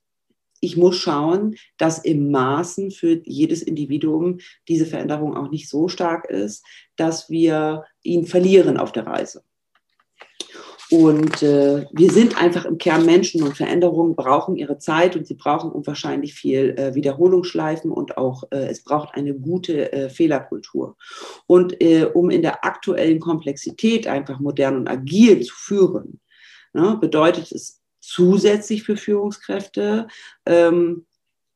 ich 0.63 0.77
muss 0.77 0.97
schauen, 0.97 1.57
dass 1.77 1.99
im 1.99 2.31
Maßen 2.31 2.93
für 2.93 3.21
jedes 3.25 3.63
Individuum 3.63 4.39
diese 4.69 4.87
Veränderung 4.87 5.37
auch 5.37 5.51
nicht 5.51 5.69
so 5.69 5.89
stark 5.89 6.31
ist, 6.31 6.65
dass 6.97 7.29
wir 7.29 7.85
ihn 8.03 8.27
verlieren 8.27 8.77
auf 8.77 8.93
der 8.93 9.07
Reise. 9.07 9.43
Und 10.93 11.43
äh, 11.43 11.87
wir 11.91 12.13
sind 12.13 12.41
einfach 12.41 12.65
im 12.65 12.79
Kern 12.79 13.07
Menschen 13.07 13.43
und 13.43 13.57
Veränderungen 13.57 14.15
brauchen 14.15 14.57
ihre 14.57 14.79
Zeit 14.79 15.17
und 15.17 15.27
sie 15.27 15.35
brauchen 15.35 15.73
unwahrscheinlich 15.73 16.35
viel 16.35 16.77
äh, 16.79 16.95
Wiederholungsschleifen 16.95 17.91
und 17.91 18.17
auch 18.17 18.45
äh, 18.51 18.69
es 18.69 18.85
braucht 18.85 19.15
eine 19.15 19.35
gute 19.35 19.91
äh, 19.93 20.11
Fehlerkultur. 20.11 20.97
Und 21.47 21.81
äh, 21.83 22.05
um 22.05 22.31
in 22.31 22.43
der 22.43 22.65
aktuellen 22.65 23.19
Komplexität 23.21 24.07
einfach 24.07 24.39
modern 24.39 24.77
und 24.77 24.89
agil 24.89 25.41
zu 25.41 25.55
führen, 25.57 26.21
ne, 26.73 26.99
bedeutet 27.01 27.51
es 27.51 27.82
zusätzlich 28.13 28.83
für 28.83 28.97
Führungskräfte 28.97 30.07
ähm, 30.45 31.07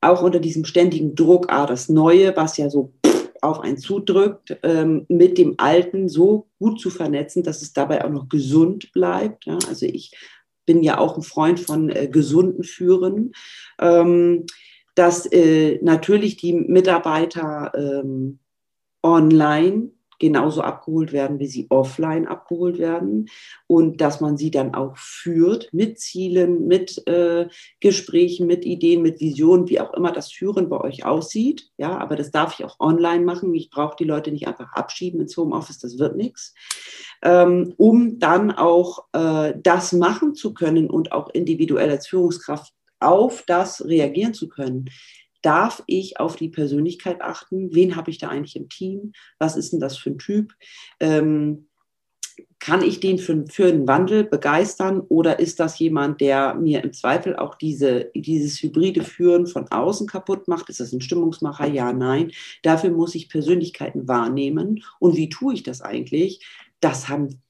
auch 0.00 0.22
unter 0.22 0.40
diesem 0.40 0.64
ständigen 0.64 1.14
Druck, 1.14 1.46
ah, 1.48 1.66
das 1.66 1.88
Neue, 1.88 2.34
was 2.36 2.56
ja 2.56 2.70
so 2.70 2.94
auf 3.42 3.60
einen 3.60 3.76
zudrückt, 3.76 4.56
ähm, 4.62 5.04
mit 5.08 5.36
dem 5.36 5.54
Alten 5.58 6.08
so 6.08 6.48
gut 6.58 6.80
zu 6.80 6.90
vernetzen, 6.90 7.42
dass 7.42 7.60
es 7.60 7.72
dabei 7.72 8.04
auch 8.04 8.10
noch 8.10 8.28
gesund 8.28 8.90
bleibt. 8.92 9.44
Ja? 9.44 9.58
Also 9.68 9.84
ich 9.86 10.12
bin 10.64 10.82
ja 10.82 10.98
auch 10.98 11.16
ein 11.16 11.22
Freund 11.22 11.60
von 11.60 11.90
äh, 11.90 12.08
gesunden 12.08 12.64
Führen, 12.64 13.32
ähm, 13.78 14.46
dass 14.94 15.26
äh, 15.26 15.78
natürlich 15.82 16.38
die 16.38 16.54
Mitarbeiter 16.54 17.72
ähm, 17.76 18.38
online 19.02 19.90
genauso 20.18 20.62
abgeholt 20.62 21.12
werden, 21.12 21.38
wie 21.38 21.46
sie 21.46 21.66
offline 21.70 22.26
abgeholt 22.26 22.78
werden 22.78 23.28
und 23.66 24.00
dass 24.00 24.20
man 24.20 24.36
sie 24.36 24.50
dann 24.50 24.74
auch 24.74 24.96
führt 24.96 25.68
mit 25.72 25.98
Zielen, 25.98 26.66
mit 26.66 27.06
äh, 27.06 27.48
Gesprächen, 27.80 28.46
mit 28.46 28.64
Ideen, 28.64 29.02
mit 29.02 29.20
Visionen, 29.20 29.68
wie 29.68 29.80
auch 29.80 29.92
immer 29.94 30.12
das 30.12 30.32
Führen 30.32 30.68
bei 30.68 30.80
euch 30.80 31.04
aussieht. 31.04 31.70
Ja, 31.76 31.98
aber 31.98 32.16
das 32.16 32.30
darf 32.30 32.58
ich 32.58 32.64
auch 32.64 32.80
online 32.80 33.24
machen. 33.24 33.54
Ich 33.54 33.70
brauche 33.70 33.96
die 33.96 34.04
Leute 34.04 34.32
nicht 34.32 34.48
einfach 34.48 34.72
abschieben 34.72 35.20
ins 35.20 35.36
Homeoffice, 35.36 35.78
das 35.78 35.98
wird 35.98 36.16
nichts. 36.16 36.54
Ähm, 37.22 37.74
um 37.76 38.18
dann 38.18 38.50
auch 38.50 39.04
äh, 39.12 39.54
das 39.62 39.92
machen 39.92 40.34
zu 40.34 40.54
können 40.54 40.90
und 40.90 41.12
auch 41.12 41.30
individuell 41.30 41.90
als 41.90 42.06
Führungskraft 42.06 42.72
auf 43.00 43.44
das 43.46 43.84
reagieren 43.84 44.34
zu 44.34 44.48
können 44.48 44.90
darf 45.42 45.82
ich 45.86 46.18
auf 46.20 46.36
die 46.36 46.48
Persönlichkeit 46.48 47.20
achten? 47.20 47.74
Wen 47.74 47.96
habe 47.96 48.10
ich 48.10 48.18
da 48.18 48.28
eigentlich 48.28 48.56
im 48.56 48.68
Team? 48.68 49.12
Was 49.38 49.56
ist 49.56 49.72
denn 49.72 49.80
das 49.80 49.96
für 49.96 50.10
ein 50.10 50.18
Typ? 50.18 50.52
Ähm, 51.00 51.68
kann 52.58 52.82
ich 52.82 53.00
den 53.00 53.18
für, 53.18 53.44
für 53.48 53.66
einen 53.66 53.86
Wandel 53.86 54.24
begeistern 54.24 55.00
oder 55.00 55.38
ist 55.38 55.60
das 55.60 55.78
jemand, 55.78 56.20
der 56.20 56.54
mir 56.54 56.82
im 56.82 56.92
Zweifel 56.92 57.36
auch 57.36 57.54
diese, 57.54 58.10
dieses 58.14 58.62
hybride 58.62 59.04
Führen 59.04 59.46
von 59.46 59.68
außen 59.68 60.06
kaputt 60.06 60.48
macht? 60.48 60.68
Ist 60.68 60.80
das 60.80 60.92
ein 60.92 61.00
Stimmungsmacher? 61.00 61.66
Ja, 61.66 61.92
nein. 61.92 62.32
Dafür 62.62 62.90
muss 62.90 63.14
ich 63.14 63.28
Persönlichkeiten 63.28 64.08
wahrnehmen. 64.08 64.82
Und 64.98 65.16
wie 65.16 65.28
tue 65.28 65.54
ich 65.54 65.62
das 65.62 65.80
eigentlich? 65.80 66.44
Das 66.80 67.08
haben 67.08 67.40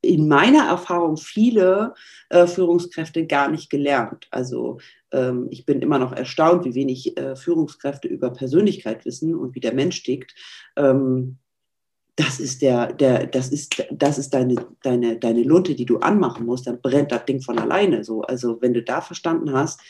in 0.00 0.28
meiner 0.28 0.66
Erfahrung 0.66 1.16
viele 1.16 1.94
äh, 2.30 2.46
Führungskräfte 2.46 3.26
gar 3.26 3.48
nicht 3.48 3.70
gelernt. 3.70 4.28
Also 4.30 4.78
ich 5.50 5.66
bin 5.66 5.80
immer 5.80 5.98
noch 5.98 6.12
erstaunt, 6.12 6.64
wie 6.64 6.74
wenig 6.74 7.16
äh, 7.16 7.36
Führungskräfte 7.36 8.08
über 8.08 8.30
Persönlichkeit 8.30 9.04
wissen 9.04 9.34
und 9.34 9.54
wie 9.54 9.60
der 9.60 9.74
Mensch 9.74 10.02
tickt. 10.02 10.34
Ähm, 10.76 11.38
das 12.16 12.40
ist 12.40 12.62
der, 12.62 12.94
der, 12.94 13.26
das 13.26 13.48
ist, 13.48 13.84
das 13.90 14.16
ist 14.16 14.30
deine, 14.32 14.56
deine, 14.82 15.18
deine 15.18 15.42
Lunte, 15.42 15.74
die 15.74 15.84
du 15.84 15.98
anmachen 15.98 16.46
musst, 16.46 16.66
dann 16.66 16.80
brennt 16.80 17.12
das 17.12 17.26
Ding 17.26 17.42
von 17.42 17.58
alleine 17.58 18.04
so. 18.04 18.22
Also 18.22 18.60
wenn 18.62 18.72
du 18.72 18.82
da 18.82 19.02
verstanden 19.02 19.52
hast, 19.52 19.80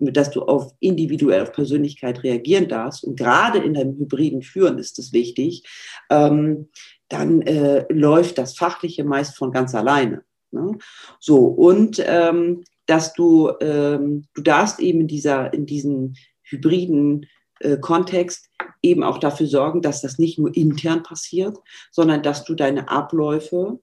dass 0.00 0.30
du 0.30 0.42
auf 0.42 0.72
individuell 0.80 1.42
auf 1.42 1.52
Persönlichkeit 1.52 2.22
reagieren 2.22 2.68
darfst 2.68 3.04
und 3.04 3.18
gerade 3.18 3.58
in 3.58 3.74
deinem 3.74 3.96
hybriden 3.98 4.42
Führen 4.42 4.78
ist 4.78 4.98
es 4.98 5.12
wichtig, 5.12 5.62
ähm, 6.10 6.68
dann 7.08 7.42
äh, 7.42 7.84
läuft 7.92 8.38
das 8.38 8.56
Fachliche 8.56 9.04
meist 9.04 9.36
von 9.36 9.52
ganz 9.52 9.74
alleine. 9.74 10.24
Ne? 10.50 10.78
So, 11.20 11.46
und 11.46 12.02
ähm, 12.04 12.64
dass 12.86 13.12
du, 13.14 13.52
ähm, 13.60 14.26
du 14.34 14.42
darfst 14.42 14.80
eben 14.80 15.02
in, 15.02 15.08
dieser, 15.08 15.52
in 15.52 15.66
diesem 15.66 16.14
hybriden 16.42 17.26
äh, 17.60 17.78
Kontext 17.78 18.50
eben 18.82 19.02
auch 19.02 19.18
dafür 19.18 19.46
sorgen, 19.46 19.82
dass 19.82 20.02
das 20.02 20.18
nicht 20.18 20.38
nur 20.38 20.54
intern 20.54 21.02
passiert, 21.02 21.58
sondern 21.90 22.22
dass 22.22 22.44
du 22.44 22.54
deine 22.54 22.88
Abläufe 22.88 23.80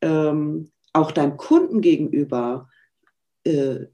ähm, 0.00 0.70
auch 0.92 1.10
deinem 1.10 1.36
Kunden 1.36 1.80
gegenüber 1.80 2.68
äh, 3.44 3.86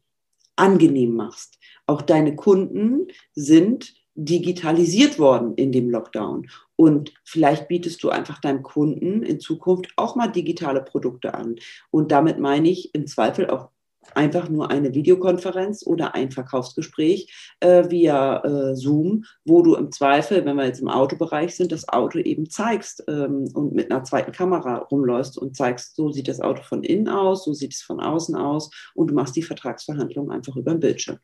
angenehm 0.57 1.15
machst. 1.15 1.59
Auch 1.87 2.03
deine 2.03 2.35
Kunden 2.35 3.09
sind 3.35 3.95
digitalisiert 4.15 5.21
worden 5.21 5.55
in 5.55 5.71
dem 5.71 5.91
Lockdown. 5.91 6.50
Und 6.75 7.15
vielleicht 7.25 7.69
bietest 7.69 8.03
du 8.03 8.11
einfach 8.11 8.41
deinem 8.41 8.65
Kunden 8.65 9.23
in 9.23 9.38
Zukunft 9.38 9.93
auch 9.97 10.17
mal 10.17 10.27
digitale 10.27 10.83
Produkte 10.83 11.35
an. 11.35 11.57
Und 11.91 12.11
damit 12.11 12.41
meine 12.41 12.69
ich 12.69 12.95
im 12.95 13.07
Zweifel 13.07 13.49
auch 13.49 13.71
einfach 14.15 14.49
nur 14.49 14.71
eine 14.71 14.95
Videokonferenz 14.95 15.87
oder 15.87 16.15
ein 16.15 16.31
Verkaufsgespräch 16.31 17.57
äh, 17.61 17.88
via 17.91 18.43
äh, 18.45 18.77
Zoom, 18.77 19.25
wo 19.45 19.62
du 19.62 19.75
im 19.75 19.93
Zweifel, 19.93 20.45
wenn 20.45 20.57
wir 20.57 20.67
jetzt 20.67 20.81
im 20.81 20.88
Autobereich 20.88 21.57
sind, 21.57 21.73
das 21.73 21.88
Auto 21.88 22.19
eben 22.19 22.49
zeigst 22.50 23.05
ähm, 23.09 23.49
und 23.55 23.75
mit 23.75 23.91
einer 23.91 24.05
zweiten 24.05 24.33
Kamera 24.33 24.79
rumläufst 24.79 25.38
und 25.38 25.57
zeigst, 25.57 25.97
so 25.97 26.11
sieht 26.11 26.29
das 26.29 26.41
Auto 26.41 26.62
von 26.62 26.83
innen 26.83 27.09
aus, 27.09 27.45
so 27.45 27.53
sieht 27.53 27.75
es 27.75 27.83
von 27.83 28.00
außen 28.00 28.35
aus 28.35 28.71
und 28.95 29.11
du 29.11 29.15
machst 29.15 29.37
die 29.37 29.43
Vertragsverhandlungen 29.43 30.31
einfach 30.31 30.57
über 30.57 30.73
den 30.73 30.81
Bildschirm. 30.81 31.19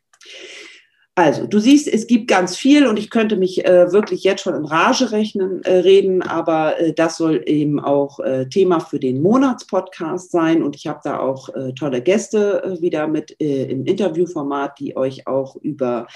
Also, 1.17 1.47
du 1.47 1.61
siehst, 1.61 1.87
es 1.87 2.09
gibt 2.09 2.27
ganz 2.27 2.57
viel 2.57 2.89
und 2.89 2.99
ich 2.99 3.09
könnte 3.09 3.37
mich 3.37 3.65
äh, 3.65 3.93
wirklich 3.93 4.25
jetzt 4.25 4.43
schon 4.43 4.57
in 4.57 4.65
Rage 4.65 5.13
rechnen, 5.13 5.63
äh, 5.63 5.77
reden, 5.77 6.23
aber 6.23 6.81
äh, 6.81 6.93
das 6.93 7.19
soll 7.19 7.41
eben 7.47 7.79
auch 7.79 8.19
äh, 8.19 8.49
Thema 8.49 8.81
für 8.81 8.99
den 8.99 9.23
Monatspodcast 9.23 10.33
sein 10.33 10.65
und 10.65 10.75
ich 10.75 10.89
habe 10.89 10.99
da 11.05 11.21
auch 11.21 11.51
äh, 11.51 11.73
tolle 11.75 12.03
Gäste 12.03 12.65
äh, 12.65 12.83
wieder 12.83 13.07
mit 13.07 13.31
im 13.39 13.87
Interviewformat, 13.87 14.81
die 14.81 14.97
euch 14.97 15.27
auch 15.27 15.57
über 15.57 16.07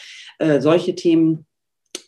solche 0.59 0.95
Themen 0.95 1.47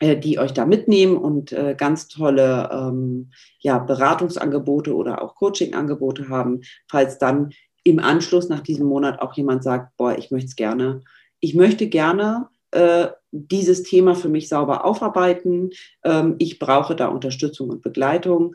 die 0.02 0.38
euch 0.38 0.52
da 0.52 0.64
mitnehmen 0.64 1.16
und 1.16 1.54
ganz 1.76 2.08
tolle 2.08 2.70
ähm, 2.72 3.30
ja, 3.58 3.78
Beratungsangebote 3.78 4.94
oder 4.94 5.22
auch 5.22 5.34
Coachingangebote 5.34 6.28
haben, 6.28 6.62
falls 6.88 7.18
dann 7.18 7.50
im 7.84 7.98
Anschluss 7.98 8.48
nach 8.48 8.60
diesem 8.60 8.86
Monat 8.86 9.20
auch 9.20 9.34
jemand 9.34 9.62
sagt, 9.62 9.96
boah, 9.96 10.16
ich 10.16 10.30
möchte 10.30 10.54
gerne, 10.54 11.02
ich 11.40 11.54
möchte 11.54 11.88
gerne 11.88 12.48
äh, 12.72 13.08
dieses 13.32 13.82
Thema 13.82 14.14
für 14.14 14.28
mich 14.28 14.48
sauber 14.48 14.84
aufarbeiten. 14.84 15.70
Ähm, 16.04 16.36
ich 16.38 16.58
brauche 16.58 16.96
da 16.96 17.08
Unterstützung 17.08 17.70
und 17.70 17.82
Begleitung, 17.82 18.54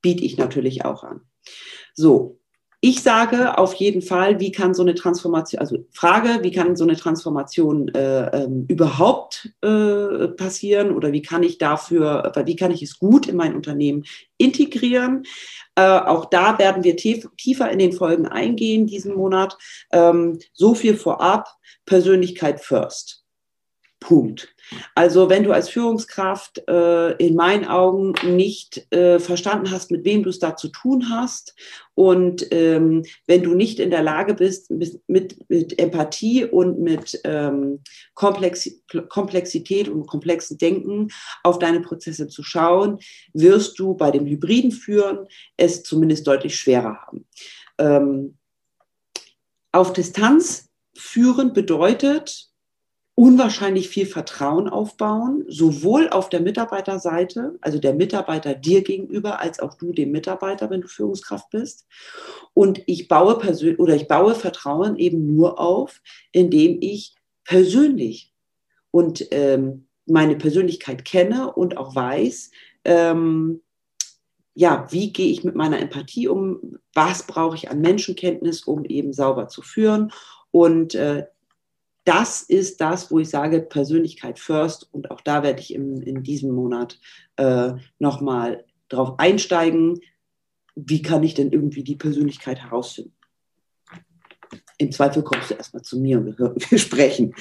biete 0.00 0.24
ich 0.24 0.36
natürlich 0.36 0.84
auch 0.84 1.04
an. 1.04 1.20
So, 1.94 2.40
ich 2.84 3.00
sage 3.00 3.58
auf 3.58 3.74
jeden 3.74 4.02
Fall, 4.02 4.40
wie 4.40 4.50
kann 4.50 4.74
so 4.74 4.82
eine 4.82 4.96
Transformation, 4.96 5.60
also 5.60 5.86
Frage, 5.92 6.40
wie 6.42 6.50
kann 6.50 6.74
so 6.74 6.82
eine 6.82 6.96
Transformation 6.96 7.86
äh, 7.94 8.42
ähm, 8.42 8.64
überhaupt 8.66 9.52
äh, 9.62 10.26
passieren 10.26 10.90
oder 10.90 11.12
wie 11.12 11.22
kann 11.22 11.44
ich 11.44 11.58
dafür, 11.58 12.32
wie 12.44 12.56
kann 12.56 12.72
ich 12.72 12.82
es 12.82 12.98
gut 12.98 13.28
in 13.28 13.36
mein 13.36 13.54
Unternehmen 13.54 14.02
integrieren? 14.36 15.22
Äh, 15.76 15.82
auch 15.82 16.24
da 16.24 16.58
werden 16.58 16.82
wir 16.82 16.96
tief, 16.96 17.28
tiefer 17.36 17.70
in 17.70 17.78
den 17.78 17.92
Folgen 17.92 18.26
eingehen 18.26 18.88
diesen 18.88 19.14
Monat. 19.14 19.56
Ähm, 19.92 20.40
so 20.52 20.74
viel 20.74 20.96
vorab, 20.96 21.46
Persönlichkeit 21.86 22.60
first. 22.60 23.21
Punkt. 24.02 24.52
Also 24.96 25.30
wenn 25.30 25.44
du 25.44 25.52
als 25.52 25.68
Führungskraft 25.68 26.62
äh, 26.68 27.12
in 27.12 27.36
meinen 27.36 27.66
Augen 27.66 28.14
nicht 28.24 28.92
äh, 28.92 29.20
verstanden 29.20 29.70
hast, 29.70 29.92
mit 29.92 30.04
wem 30.04 30.24
du 30.24 30.30
es 30.30 30.40
da 30.40 30.56
zu 30.56 30.68
tun 30.68 31.08
hast 31.08 31.54
und 31.94 32.46
ähm, 32.50 33.04
wenn 33.26 33.44
du 33.44 33.54
nicht 33.54 33.78
in 33.78 33.90
der 33.90 34.02
Lage 34.02 34.34
bist, 34.34 34.70
mit, 34.72 35.00
mit, 35.06 35.78
Empathie 35.78 36.44
und 36.44 36.80
mit 36.80 37.20
ähm, 37.24 37.80
Komplex 38.14 38.68
Komplexität 39.08 39.88
und 39.88 40.06
komplexen 40.06 40.58
Denken 40.58 41.08
auf 41.44 41.60
deine 41.60 41.80
Prozesse 41.80 42.26
zu 42.26 42.42
schauen, 42.42 42.98
wirst 43.34 43.78
du 43.78 43.94
bei 43.94 44.10
dem 44.10 44.26
hybriden 44.26 44.72
Führen 44.72 45.26
es 45.56 45.84
zumindest 45.84 46.26
deutlich 46.26 46.56
schwerer 46.56 46.98
haben. 47.06 47.26
Ähm, 47.78 48.38
auf 49.70 49.92
Distanz 49.92 50.68
führen 50.96 51.52
bedeutet, 51.52 52.51
unwahrscheinlich 53.14 53.88
viel 53.88 54.06
Vertrauen 54.06 54.68
aufbauen, 54.68 55.44
sowohl 55.46 56.08
auf 56.08 56.30
der 56.30 56.40
Mitarbeiterseite, 56.40 57.58
also 57.60 57.78
der 57.78 57.94
Mitarbeiter 57.94 58.54
dir 58.54 58.82
gegenüber, 58.82 59.40
als 59.40 59.60
auch 59.60 59.74
du 59.74 59.92
dem 59.92 60.12
Mitarbeiter, 60.12 60.70
wenn 60.70 60.80
du 60.80 60.88
Führungskraft 60.88 61.50
bist. 61.50 61.86
Und 62.54 62.82
ich 62.86 63.08
baue 63.08 63.38
persönlich 63.38 63.78
oder 63.78 63.94
ich 63.94 64.08
baue 64.08 64.34
Vertrauen 64.34 64.96
eben 64.96 65.36
nur 65.36 65.60
auf, 65.60 66.00
indem 66.32 66.78
ich 66.80 67.14
persönlich 67.44 68.32
und 68.90 69.26
ähm, 69.30 69.88
meine 70.06 70.36
Persönlichkeit 70.36 71.04
kenne 71.04 71.52
und 71.52 71.76
auch 71.76 71.94
weiß, 71.94 72.50
ähm, 72.84 73.60
ja, 74.54 74.86
wie 74.90 75.12
gehe 75.12 75.30
ich 75.30 75.44
mit 75.44 75.54
meiner 75.54 75.80
Empathie 75.80 76.28
um? 76.28 76.78
Was 76.94 77.26
brauche 77.26 77.56
ich 77.56 77.70
an 77.70 77.80
Menschenkenntnis, 77.80 78.62
um 78.62 78.84
eben 78.84 79.12
sauber 79.12 79.48
zu 79.48 79.62
führen? 79.62 80.12
Und 80.50 80.94
äh, 80.94 81.26
das 82.04 82.42
ist 82.42 82.80
das, 82.80 83.10
wo 83.10 83.18
ich 83.18 83.30
sage, 83.30 83.60
Persönlichkeit 83.60 84.38
first. 84.38 84.88
Und 84.92 85.10
auch 85.10 85.20
da 85.20 85.42
werde 85.42 85.60
ich 85.60 85.74
im, 85.74 86.02
in 86.02 86.22
diesem 86.22 86.52
Monat 86.52 86.98
äh, 87.36 87.72
nochmal 87.98 88.64
drauf 88.88 89.18
einsteigen. 89.18 90.00
Wie 90.74 91.02
kann 91.02 91.22
ich 91.22 91.34
denn 91.34 91.52
irgendwie 91.52 91.84
die 91.84 91.96
Persönlichkeit 91.96 92.60
herausfinden? 92.60 93.14
im 94.82 94.92
Zweifel 94.92 95.22
kommst 95.22 95.50
du 95.50 95.54
erstmal 95.54 95.82
zu 95.82 95.98
mir 95.98 96.18
und 96.18 96.38
wir, 96.38 96.54
wir, 96.70 96.78
sprechen. 96.78 97.34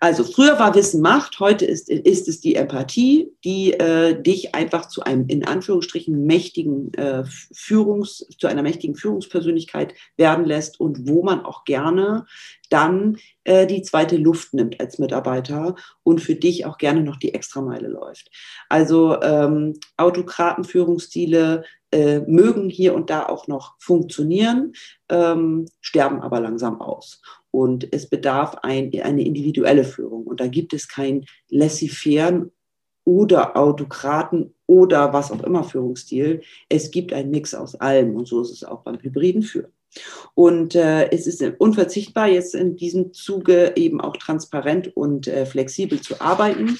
Also 0.00 0.24
früher 0.24 0.58
war 0.58 0.74
Wissen 0.74 1.00
Macht, 1.00 1.40
heute 1.40 1.64
ist, 1.64 1.88
ist 1.88 2.28
es 2.28 2.40
die 2.40 2.54
Empathie, 2.54 3.32
die 3.44 3.72
äh, 3.72 4.20
dich 4.20 4.54
einfach 4.54 4.88
zu 4.88 5.02
einem 5.02 5.26
in 5.28 5.44
Anführungsstrichen 5.44 6.24
mächtigen 6.24 6.92
äh, 6.94 7.24
Führungs, 7.52 8.26
zu 8.38 8.46
einer 8.46 8.62
mächtigen 8.62 8.94
Führungspersönlichkeit 8.94 9.94
werden 10.16 10.44
lässt 10.44 10.78
und 10.80 11.08
wo 11.08 11.22
man 11.22 11.44
auch 11.44 11.64
gerne 11.64 12.26
dann 12.72 13.18
äh, 13.44 13.66
die 13.66 13.82
zweite 13.82 14.16
Luft 14.16 14.54
nimmt 14.54 14.80
als 14.80 14.98
Mitarbeiter 14.98 15.74
und 16.02 16.20
für 16.20 16.34
dich 16.34 16.64
auch 16.64 16.78
gerne 16.78 17.02
noch 17.02 17.16
die 17.16 17.34
Extrameile 17.34 17.88
läuft. 17.88 18.30
Also 18.68 19.20
ähm, 19.22 19.74
Autokratenführungsstile 19.96 21.64
äh, 21.90 22.20
mögen 22.20 22.70
hier 22.70 22.94
und 22.94 23.10
da 23.10 23.26
auch 23.26 23.48
noch 23.48 23.74
funktionieren, 23.78 24.72
ähm, 25.10 25.66
sterben 25.80 26.22
aber 26.22 26.40
langsam 26.40 26.80
aus. 26.80 27.20
Und 27.50 27.92
es 27.92 28.08
bedarf 28.08 28.56
ein, 28.62 28.90
eine 29.02 29.24
individuelle 29.24 29.84
Führung. 29.84 30.24
Und 30.24 30.40
da 30.40 30.46
gibt 30.46 30.72
es 30.72 30.88
kein 30.88 31.26
laissez-faire 31.50 32.46
oder 33.04 33.56
Autokraten 33.56 34.54
oder 34.66 35.12
was 35.12 35.30
auch 35.30 35.42
immer 35.42 35.64
Führungsstil. 35.64 36.40
Es 36.68 36.90
gibt 36.90 37.12
einen 37.12 37.30
Mix 37.30 37.54
aus 37.54 37.74
allem 37.74 38.16
und 38.16 38.26
so 38.26 38.40
ist 38.40 38.52
es 38.52 38.64
auch 38.64 38.82
beim 38.82 38.98
hybriden 39.02 39.42
Führen. 39.42 39.72
Und 40.34 40.74
äh, 40.74 41.10
es 41.10 41.26
ist 41.26 41.42
unverzichtbar, 41.58 42.28
jetzt 42.28 42.54
in 42.54 42.76
diesem 42.76 43.12
Zuge 43.12 43.72
eben 43.76 44.00
auch 44.00 44.16
transparent 44.16 44.96
und 44.96 45.26
äh, 45.28 45.46
flexibel 45.46 46.00
zu 46.00 46.20
arbeiten. 46.20 46.78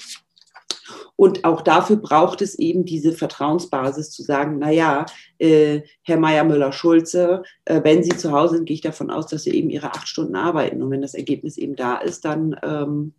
Und 1.15 1.45
auch 1.45 1.61
dafür 1.61 1.97
braucht 1.97 2.41
es 2.41 2.55
eben 2.55 2.85
diese 2.85 3.13
Vertrauensbasis 3.13 4.09
zu 4.11 4.23
sagen, 4.23 4.57
na 4.59 4.71
ja, 4.71 5.05
äh, 5.37 5.81
Herr 6.01 6.17
Meier 6.17 6.43
Müller-Schulze, 6.43 7.43
äh, 7.65 7.81
wenn 7.83 8.03
Sie 8.03 8.17
zu 8.17 8.31
Hause 8.31 8.55
sind, 8.55 8.65
gehe 8.65 8.75
ich 8.75 8.81
davon 8.81 9.11
aus, 9.11 9.27
dass 9.27 9.43
Sie 9.43 9.51
eben 9.51 9.69
Ihre 9.69 9.93
acht 9.93 10.07
Stunden 10.07 10.35
arbeiten. 10.35 10.81
Und 10.81 10.91
wenn 10.91 11.01
das 11.01 11.13
Ergebnis 11.13 11.57
eben 11.57 11.75
da 11.75 11.97
ist, 11.97 12.25
dann 12.25 12.55
ähm, 12.63 13.13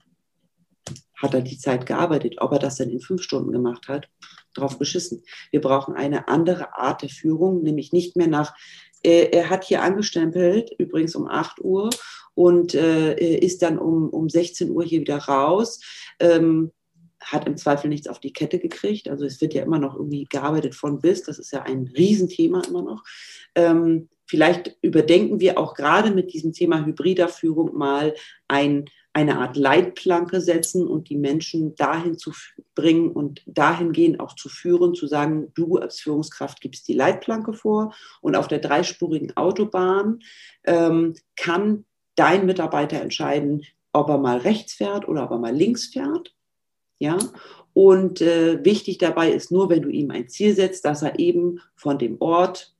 hat 1.16 1.34
er 1.34 1.40
die 1.40 1.58
Zeit 1.58 1.86
gearbeitet. 1.86 2.36
Ob 2.38 2.52
er 2.52 2.58
das 2.58 2.76
dann 2.76 2.90
in 2.90 3.00
fünf 3.00 3.22
Stunden 3.22 3.52
gemacht 3.52 3.88
hat, 3.88 4.08
drauf 4.54 4.78
geschissen. 4.78 5.22
Wir 5.50 5.60
brauchen 5.60 5.94
eine 5.94 6.28
andere 6.28 6.76
Art 6.76 7.02
der 7.02 7.08
Führung, 7.08 7.62
nämlich 7.62 7.92
nicht 7.92 8.16
mehr 8.16 8.28
nach, 8.28 8.54
äh, 9.04 9.30
er 9.30 9.50
hat 9.50 9.64
hier 9.64 9.82
angestempelt, 9.82 10.70
übrigens 10.78 11.14
um 11.14 11.28
8 11.28 11.60
Uhr, 11.62 11.90
und 12.34 12.74
äh, 12.74 13.14
ist 13.38 13.62
dann 13.62 13.78
um, 13.78 14.08
um 14.10 14.28
16 14.28 14.70
Uhr 14.70 14.82
hier 14.84 15.00
wieder 15.00 15.18
raus. 15.18 15.80
Ähm, 16.18 16.72
hat 17.20 17.46
im 17.46 17.56
Zweifel 17.56 17.88
nichts 17.88 18.06
auf 18.06 18.20
die 18.20 18.32
Kette 18.32 18.58
gekriegt. 18.58 19.08
Also 19.08 19.24
es 19.24 19.40
wird 19.40 19.54
ja 19.54 19.62
immer 19.62 19.78
noch 19.78 19.94
irgendwie 19.94 20.24
gearbeitet 20.24 20.74
von 20.74 21.00
bis. 21.00 21.22
Das 21.22 21.38
ist 21.38 21.52
ja 21.52 21.62
ein 21.62 21.90
Riesenthema 21.96 22.62
immer 22.68 22.82
noch. 22.82 23.02
Ähm, 23.54 24.08
vielleicht 24.26 24.76
überdenken 24.82 25.40
wir 25.40 25.58
auch 25.58 25.74
gerade 25.74 26.10
mit 26.10 26.32
diesem 26.32 26.52
Thema 26.52 26.84
hybrider 26.84 27.28
Führung 27.28 27.74
mal 27.76 28.14
ein, 28.48 28.86
eine 29.14 29.38
Art 29.38 29.56
Leitplanke 29.56 30.40
setzen 30.40 30.86
und 30.86 31.08
die 31.08 31.16
Menschen 31.16 31.76
dahin 31.76 32.18
zu 32.18 32.32
bringen 32.74 33.10
und 33.10 33.42
dahingehend 33.46 34.18
auch 34.18 34.34
zu 34.34 34.48
führen, 34.48 34.94
zu 34.94 35.06
sagen, 35.06 35.52
du 35.54 35.76
als 35.76 36.00
Führungskraft 36.00 36.60
gibst 36.60 36.88
die 36.88 36.94
Leitplanke 36.94 37.52
vor 37.52 37.94
und 38.20 38.34
auf 38.34 38.48
der 38.48 38.58
dreispurigen 38.58 39.36
Autobahn 39.36 40.18
ähm, 40.64 41.14
kann 41.36 41.84
dein 42.16 42.44
Mitarbeiter 42.44 43.00
entscheiden, 43.00 43.62
ob 43.92 44.08
er 44.08 44.18
mal 44.18 44.38
rechts 44.38 44.74
fährt 44.74 45.06
oder 45.06 45.24
ob 45.24 45.30
er 45.30 45.38
mal 45.38 45.54
links 45.54 45.86
fährt. 45.86 46.34
Ja, 46.98 47.18
und 47.72 48.20
äh, 48.20 48.64
wichtig 48.64 48.98
dabei 48.98 49.30
ist 49.30 49.50
nur, 49.50 49.68
wenn 49.68 49.82
du 49.82 49.88
ihm 49.88 50.10
ein 50.10 50.28
Ziel 50.28 50.54
setzt, 50.54 50.84
dass 50.84 51.02
er 51.02 51.18
eben 51.18 51.60
von 51.76 51.98
dem 51.98 52.16
Ort, 52.20 52.73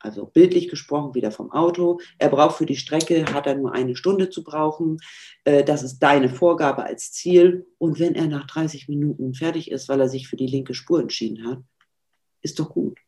also 0.00 0.26
bildlich 0.26 0.68
gesprochen 0.68 1.14
wieder 1.14 1.30
vom 1.30 1.50
Auto, 1.50 2.00
er 2.18 2.28
braucht 2.28 2.56
für 2.58 2.66
die 2.66 2.76
Strecke, 2.76 3.32
hat 3.32 3.46
er 3.46 3.56
nur 3.56 3.72
eine 3.72 3.96
Stunde 3.96 4.30
zu 4.30 4.44
brauchen. 4.44 4.98
Äh, 5.44 5.64
das 5.64 5.82
ist 5.82 5.98
deine 5.98 6.28
Vorgabe 6.28 6.84
als 6.84 7.12
Ziel. 7.12 7.66
Und 7.78 7.98
wenn 7.98 8.14
er 8.14 8.26
nach 8.26 8.46
30 8.46 8.88
Minuten 8.88 9.34
fertig 9.34 9.70
ist, 9.70 9.88
weil 9.88 10.00
er 10.00 10.08
sich 10.08 10.28
für 10.28 10.36
die 10.36 10.46
linke 10.46 10.74
Spur 10.74 11.00
entschieden 11.00 11.46
hat, 11.46 11.58
ist 12.42 12.58
doch 12.58 12.70
gut. 12.70 12.98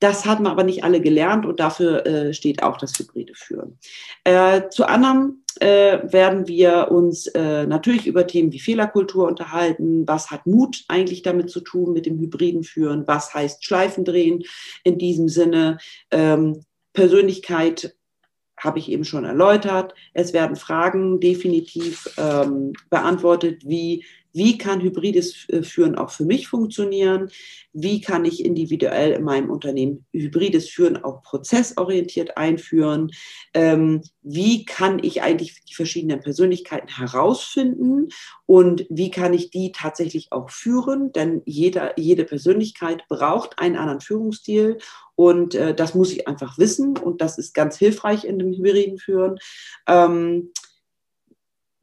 Das 0.00 0.26
haben 0.26 0.46
aber 0.46 0.62
nicht 0.62 0.84
alle 0.84 1.00
gelernt 1.00 1.44
und 1.44 1.58
dafür 1.58 2.06
äh, 2.06 2.32
steht 2.32 2.62
auch 2.62 2.76
das 2.76 2.96
hybride 2.98 3.34
Führen. 3.34 3.78
Äh, 4.24 4.68
zu 4.68 4.86
anderem 4.88 5.42
äh, 5.60 6.00
werden 6.12 6.48
wir 6.48 6.90
uns 6.90 7.26
äh, 7.28 7.66
natürlich 7.66 8.06
über 8.06 8.26
Themen 8.26 8.52
wie 8.52 8.60
Fehlerkultur 8.60 9.26
unterhalten. 9.26 10.06
Was 10.06 10.30
hat 10.30 10.46
Mut 10.46 10.84
eigentlich 10.88 11.22
damit 11.22 11.50
zu 11.50 11.60
tun 11.60 11.92
mit 11.92 12.06
dem 12.06 12.18
hybriden 12.18 12.64
Führen? 12.64 13.06
Was 13.06 13.34
heißt 13.34 13.64
Schleifen 13.64 14.04
drehen 14.04 14.44
in 14.84 14.98
diesem 14.98 15.28
Sinne? 15.28 15.78
Ähm, 16.10 16.64
Persönlichkeit 16.92 17.94
habe 18.58 18.78
ich 18.78 18.90
eben 18.90 19.04
schon 19.04 19.24
erläutert. 19.24 19.94
Es 20.14 20.32
werden 20.32 20.56
Fragen 20.56 21.20
definitiv 21.20 22.08
ähm, 22.18 22.72
beantwortet, 22.90 23.62
wie 23.64 24.04
wie 24.32 24.58
kann 24.58 24.80
hybrides 24.80 25.48
äh, 25.48 25.62
Führen 25.62 25.96
auch 25.96 26.10
für 26.10 26.24
mich 26.24 26.48
funktionieren? 26.48 27.30
Wie 27.72 28.00
kann 28.00 28.24
ich 28.24 28.44
individuell 28.44 29.12
in 29.12 29.24
meinem 29.24 29.50
Unternehmen 29.50 30.04
hybrides 30.12 30.68
Führen 30.68 31.02
auch 31.02 31.22
prozessorientiert 31.22 32.36
einführen? 32.36 33.10
Ähm, 33.54 34.02
wie 34.22 34.64
kann 34.64 35.02
ich 35.02 35.22
eigentlich 35.22 35.64
die 35.64 35.74
verschiedenen 35.74 36.20
Persönlichkeiten 36.20 36.88
herausfinden 36.88 38.08
und 38.46 38.86
wie 38.90 39.10
kann 39.10 39.32
ich 39.32 39.50
die 39.50 39.72
tatsächlich 39.72 40.32
auch 40.32 40.50
führen? 40.50 41.12
Denn 41.12 41.42
jeder, 41.44 41.98
jede 41.98 42.24
Persönlichkeit 42.24 43.06
braucht 43.08 43.58
einen 43.58 43.76
anderen 43.76 44.00
Führungsstil 44.00 44.78
und 45.14 45.54
äh, 45.54 45.74
das 45.74 45.94
muss 45.94 46.12
ich 46.12 46.28
einfach 46.28 46.58
wissen 46.58 46.96
und 46.96 47.20
das 47.20 47.38
ist 47.38 47.54
ganz 47.54 47.76
hilfreich 47.76 48.24
in 48.24 48.38
dem 48.38 48.52
hybriden 48.52 48.98
Führen. 48.98 49.38
Ähm, 49.86 50.52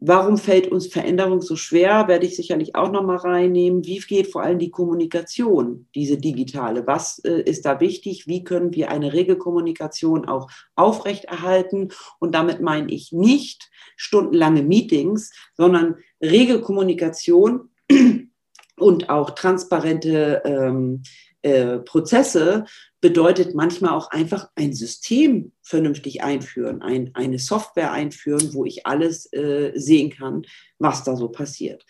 Warum 0.08 0.38
fällt 0.38 0.68
uns 0.68 0.86
Veränderung 0.86 1.42
so 1.42 1.56
schwer? 1.56 2.08
Werde 2.08 2.28
ich 2.28 2.36
sicherlich 2.36 2.76
auch 2.76 2.92
nochmal 2.92 3.18
reinnehmen. 3.18 3.86
Wie 3.86 3.98
geht 3.98 4.28
vor 4.28 4.44
allem 4.44 4.60
die 4.60 4.70
Kommunikation, 4.70 5.88
diese 5.96 6.18
digitale? 6.18 6.86
Was 6.86 7.18
äh, 7.26 7.42
ist 7.42 7.66
da 7.66 7.80
wichtig? 7.80 8.28
Wie 8.28 8.44
können 8.44 8.72
wir 8.76 8.92
eine 8.92 9.14
Regelkommunikation 9.14 10.28
auch 10.28 10.52
aufrechterhalten? 10.76 11.90
Und 12.20 12.36
damit 12.36 12.62
meine 12.62 12.92
ich 12.92 13.14
nicht 13.14 13.72
stundenlange 13.96 14.62
Meetings, 14.62 15.32
sondern 15.56 15.96
Regelkommunikation 16.22 17.72
und 18.78 19.10
auch 19.10 19.32
transparente 19.32 20.44
ähm, 20.46 21.02
äh, 21.46 21.78
Prozesse 21.78 22.66
bedeutet 23.02 23.54
manchmal 23.54 23.92
auch 23.92 24.10
einfach 24.10 24.50
ein 24.56 24.74
System 24.74 25.52
vernünftig 25.62 26.24
einführen, 26.24 26.82
ein, 26.82 27.12
eine 27.14 27.38
Software 27.38 27.92
einführen, 27.92 28.56
wo 28.56 28.66
ich 28.66 28.88
alles 28.88 29.32
äh, 29.32 29.72
sehen 29.76 30.10
kann, 30.10 30.42
was 30.80 31.04
da 31.04 31.16
so 31.16 31.30
passiert. 31.30 31.86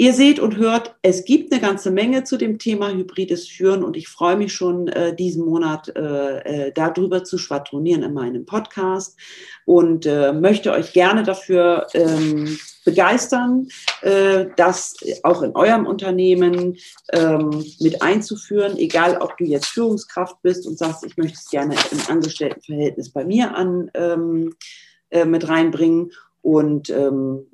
Ihr 0.00 0.12
seht 0.12 0.38
und 0.38 0.56
hört, 0.56 0.94
es 1.02 1.24
gibt 1.24 1.50
eine 1.50 1.60
ganze 1.60 1.90
Menge 1.90 2.22
zu 2.22 2.36
dem 2.36 2.60
Thema 2.60 2.92
hybrides 2.92 3.48
Führen 3.48 3.82
und 3.82 3.96
ich 3.96 4.06
freue 4.06 4.36
mich 4.36 4.52
schon, 4.52 4.86
äh, 4.86 5.12
diesen 5.12 5.44
Monat 5.44 5.88
äh, 5.88 6.66
äh, 6.68 6.72
darüber 6.72 7.24
zu 7.24 7.36
schwadronieren 7.36 8.04
in 8.04 8.14
meinem 8.14 8.46
Podcast 8.46 9.18
und 9.64 10.06
äh, 10.06 10.32
möchte 10.32 10.70
euch 10.70 10.92
gerne 10.92 11.24
dafür 11.24 11.88
ähm, 11.94 12.56
begeistern, 12.84 13.66
äh, 14.02 14.46
das 14.56 14.94
auch 15.24 15.42
in 15.42 15.56
eurem 15.56 15.84
Unternehmen 15.84 16.76
ähm, 17.12 17.64
mit 17.80 18.00
einzuführen, 18.00 18.76
egal 18.76 19.16
ob 19.20 19.36
du 19.36 19.46
jetzt 19.46 19.66
Führungskraft 19.66 20.40
bist 20.42 20.64
und 20.68 20.78
sagst, 20.78 21.04
ich 21.04 21.16
möchte 21.16 21.38
es 21.38 21.50
gerne 21.50 21.74
im 21.90 21.98
Angestelltenverhältnis 22.08 23.10
bei 23.10 23.24
mir 23.24 23.56
an 23.56 23.90
ähm, 23.94 24.54
äh, 25.10 25.24
mit 25.24 25.48
reinbringen 25.48 26.12
und 26.40 26.88
ähm, 26.88 27.46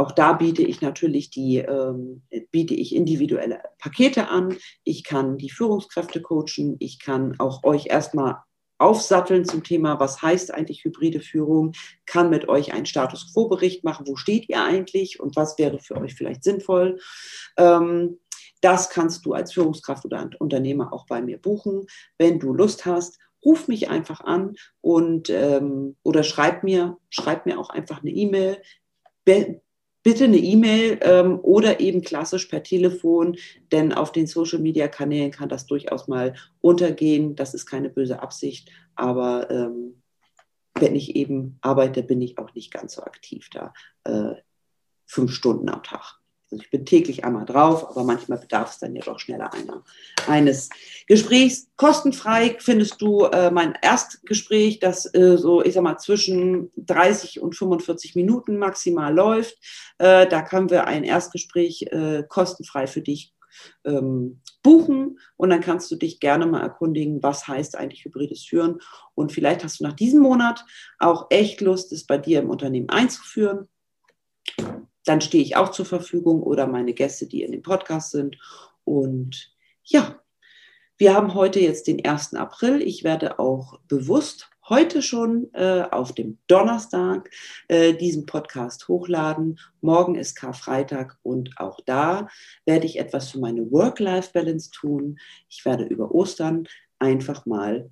auch 0.00 0.12
da 0.12 0.32
biete 0.32 0.62
ich 0.62 0.80
natürlich 0.80 1.30
die, 1.30 1.58
ähm, 1.58 2.22
biete 2.50 2.74
ich 2.74 2.94
individuelle 2.94 3.60
Pakete 3.78 4.28
an. 4.28 4.56
Ich 4.82 5.04
kann 5.04 5.36
die 5.36 5.50
Führungskräfte 5.50 6.22
coachen. 6.22 6.76
Ich 6.78 6.98
kann 6.98 7.34
auch 7.38 7.64
euch 7.64 7.86
erstmal 7.86 8.36
aufsatteln 8.78 9.44
zum 9.44 9.62
Thema, 9.62 10.00
was 10.00 10.22
heißt 10.22 10.54
eigentlich 10.54 10.84
hybride 10.84 11.20
Führung, 11.20 11.72
kann 12.06 12.30
mit 12.30 12.48
euch 12.48 12.72
einen 12.72 12.86
Status 12.86 13.32
Quo-Bericht 13.32 13.84
machen, 13.84 14.06
wo 14.08 14.16
steht 14.16 14.48
ihr 14.48 14.64
eigentlich 14.64 15.20
und 15.20 15.36
was 15.36 15.58
wäre 15.58 15.78
für 15.78 15.96
euch 15.96 16.14
vielleicht 16.14 16.44
sinnvoll. 16.44 16.98
Ähm, 17.58 18.18
das 18.62 18.88
kannst 18.88 19.26
du 19.26 19.34
als 19.34 19.52
Führungskraft 19.52 20.06
oder 20.06 20.30
Unternehmer 20.38 20.92
auch 20.94 21.06
bei 21.06 21.20
mir 21.20 21.38
buchen. 21.38 21.86
Wenn 22.16 22.38
du 22.38 22.54
Lust 22.54 22.86
hast, 22.86 23.18
ruf 23.44 23.68
mich 23.68 23.90
einfach 23.90 24.22
an 24.22 24.54
und 24.80 25.28
ähm, 25.30 25.96
oder 26.02 26.22
schreib 26.22 26.64
mir, 26.64 26.96
schreib 27.10 27.44
mir 27.44 27.58
auch 27.58 27.70
einfach 27.70 28.00
eine 28.00 28.10
E-Mail 28.10 28.62
bitte 30.02 30.24
eine 30.24 30.38
E-Mail 30.38 30.98
ähm, 31.02 31.38
oder 31.42 31.80
eben 31.80 32.02
klassisch 32.02 32.46
per 32.46 32.62
Telefon, 32.62 33.36
denn 33.72 33.92
auf 33.92 34.12
den 34.12 34.26
Social-Media-Kanälen 34.26 35.30
kann 35.30 35.48
das 35.48 35.66
durchaus 35.66 36.08
mal 36.08 36.34
untergehen. 36.60 37.36
Das 37.36 37.54
ist 37.54 37.66
keine 37.66 37.90
böse 37.90 38.22
Absicht, 38.22 38.70
aber 38.94 39.50
ähm, 39.50 40.02
wenn 40.74 40.94
ich 40.94 41.16
eben 41.16 41.58
arbeite, 41.60 42.02
bin 42.02 42.22
ich 42.22 42.38
auch 42.38 42.54
nicht 42.54 42.72
ganz 42.72 42.94
so 42.94 43.02
aktiv 43.02 43.48
da. 43.50 43.72
Äh, 44.04 44.36
fünf 45.06 45.32
Stunden 45.32 45.68
am 45.68 45.82
Tag. 45.82 46.19
Also 46.50 46.64
ich 46.64 46.70
bin 46.70 46.84
täglich 46.84 47.24
einmal 47.24 47.44
drauf, 47.44 47.88
aber 47.90 48.02
manchmal 48.02 48.38
bedarf 48.38 48.72
es 48.72 48.78
dann 48.78 48.96
ja 48.96 49.02
doch 49.02 49.20
schneller 49.20 49.52
einer, 49.54 49.84
eines 50.26 50.68
Gesprächs. 51.06 51.68
Kostenfrei 51.76 52.56
findest 52.58 53.00
du 53.00 53.24
äh, 53.26 53.52
mein 53.52 53.74
Erstgespräch, 53.80 54.80
das 54.80 55.12
äh, 55.14 55.38
so, 55.38 55.62
ich 55.62 55.74
sag 55.74 55.82
mal, 55.82 55.98
zwischen 55.98 56.72
30 56.76 57.40
und 57.40 57.54
45 57.54 58.16
Minuten 58.16 58.58
maximal 58.58 59.14
läuft. 59.14 59.56
Äh, 59.98 60.26
da 60.26 60.42
können 60.42 60.70
wir 60.70 60.86
ein 60.86 61.04
Erstgespräch 61.04 61.82
äh, 61.90 62.24
kostenfrei 62.28 62.88
für 62.88 63.00
dich 63.00 63.32
ähm, 63.84 64.40
buchen 64.62 65.18
und 65.36 65.50
dann 65.50 65.60
kannst 65.60 65.90
du 65.90 65.96
dich 65.96 66.20
gerne 66.20 66.46
mal 66.46 66.62
erkundigen, 66.62 67.22
was 67.22 67.46
heißt 67.46 67.76
eigentlich 67.76 68.04
hybrides 68.04 68.44
Führen. 68.44 68.80
Und 69.14 69.30
vielleicht 69.32 69.62
hast 69.62 69.80
du 69.80 69.84
nach 69.84 69.92
diesem 69.92 70.20
Monat 70.20 70.64
auch 70.98 71.26
echt 71.30 71.60
Lust, 71.60 71.92
es 71.92 72.06
bei 72.06 72.18
dir 72.18 72.40
im 72.40 72.50
Unternehmen 72.50 72.88
einzuführen 72.88 73.68
dann 75.04 75.20
stehe 75.20 75.42
ich 75.42 75.56
auch 75.56 75.70
zur 75.70 75.86
Verfügung 75.86 76.42
oder 76.42 76.66
meine 76.66 76.92
Gäste, 76.92 77.26
die 77.26 77.42
in 77.42 77.52
dem 77.52 77.62
Podcast 77.62 78.10
sind. 78.10 78.36
Und 78.84 79.52
ja, 79.84 80.20
wir 80.98 81.14
haben 81.14 81.34
heute 81.34 81.60
jetzt 81.60 81.86
den 81.86 82.04
1. 82.04 82.34
April. 82.34 82.82
Ich 82.82 83.04
werde 83.04 83.38
auch 83.38 83.80
bewusst 83.88 84.50
heute 84.68 85.02
schon 85.02 85.52
äh, 85.52 85.82
auf 85.90 86.14
dem 86.14 86.38
Donnerstag 86.46 87.30
äh, 87.68 87.92
diesen 87.92 88.24
Podcast 88.24 88.86
hochladen. 88.88 89.58
Morgen 89.80 90.14
ist 90.14 90.36
Karfreitag 90.36 91.18
und 91.22 91.58
auch 91.58 91.80
da 91.84 92.28
werde 92.64 92.86
ich 92.86 92.98
etwas 92.98 93.30
für 93.30 93.40
meine 93.40 93.70
Work-Life-Balance 93.70 94.70
tun. 94.70 95.18
Ich 95.48 95.64
werde 95.64 95.84
über 95.84 96.14
Ostern 96.14 96.68
einfach 96.98 97.46
mal 97.46 97.90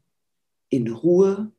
in 0.69 0.93
Ruhe 0.93 1.51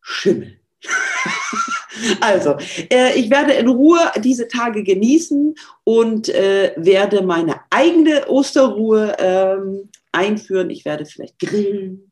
schimmeln. 0.00 0.58
Also, 2.20 2.56
äh, 2.90 3.18
ich 3.18 3.30
werde 3.30 3.52
in 3.52 3.68
Ruhe 3.68 3.98
diese 4.18 4.48
Tage 4.48 4.82
genießen 4.82 5.54
und 5.84 6.28
äh, 6.28 6.72
werde 6.76 7.22
meine 7.22 7.60
eigene 7.70 8.28
Osterruhe 8.28 9.16
ähm, 9.18 9.88
einführen. 10.12 10.70
Ich 10.70 10.84
werde 10.84 11.06
vielleicht 11.06 11.38
grillen 11.38 12.10